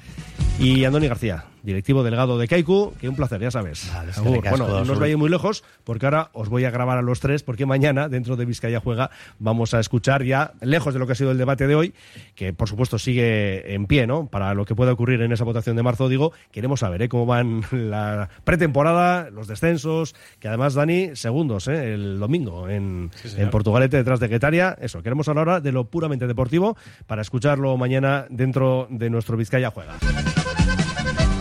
[0.58, 3.90] Y Andoni García, directivo delegado de Kaiku, que un placer, ya sabes.
[4.08, 7.02] es que Bueno, no os vayáis muy lejos, porque ahora os voy a grabar a
[7.02, 11.06] los tres, porque mañana, dentro de Vizcaya Juega, vamos a escuchar ya, lejos de lo
[11.06, 11.94] que ha sido el debate de hoy,
[12.34, 14.26] que por supuesto sigue en pie, ¿no?
[14.28, 17.08] Para lo que pueda ocurrir en esa votación de marzo, digo, queremos saber ¿eh?
[17.08, 21.94] cómo van la pretemporada, los descensos, que además, Dani, segundos, ¿eh?
[21.94, 23.40] El domingo en, señor.
[23.40, 24.76] en Portugalete, detrás de Guetaria.
[24.80, 29.70] Eso, queremos hablar ahora de lo puramente deportivo, para escucharlo mañana dentro de nuestro Vizcaya
[29.70, 29.94] Juega.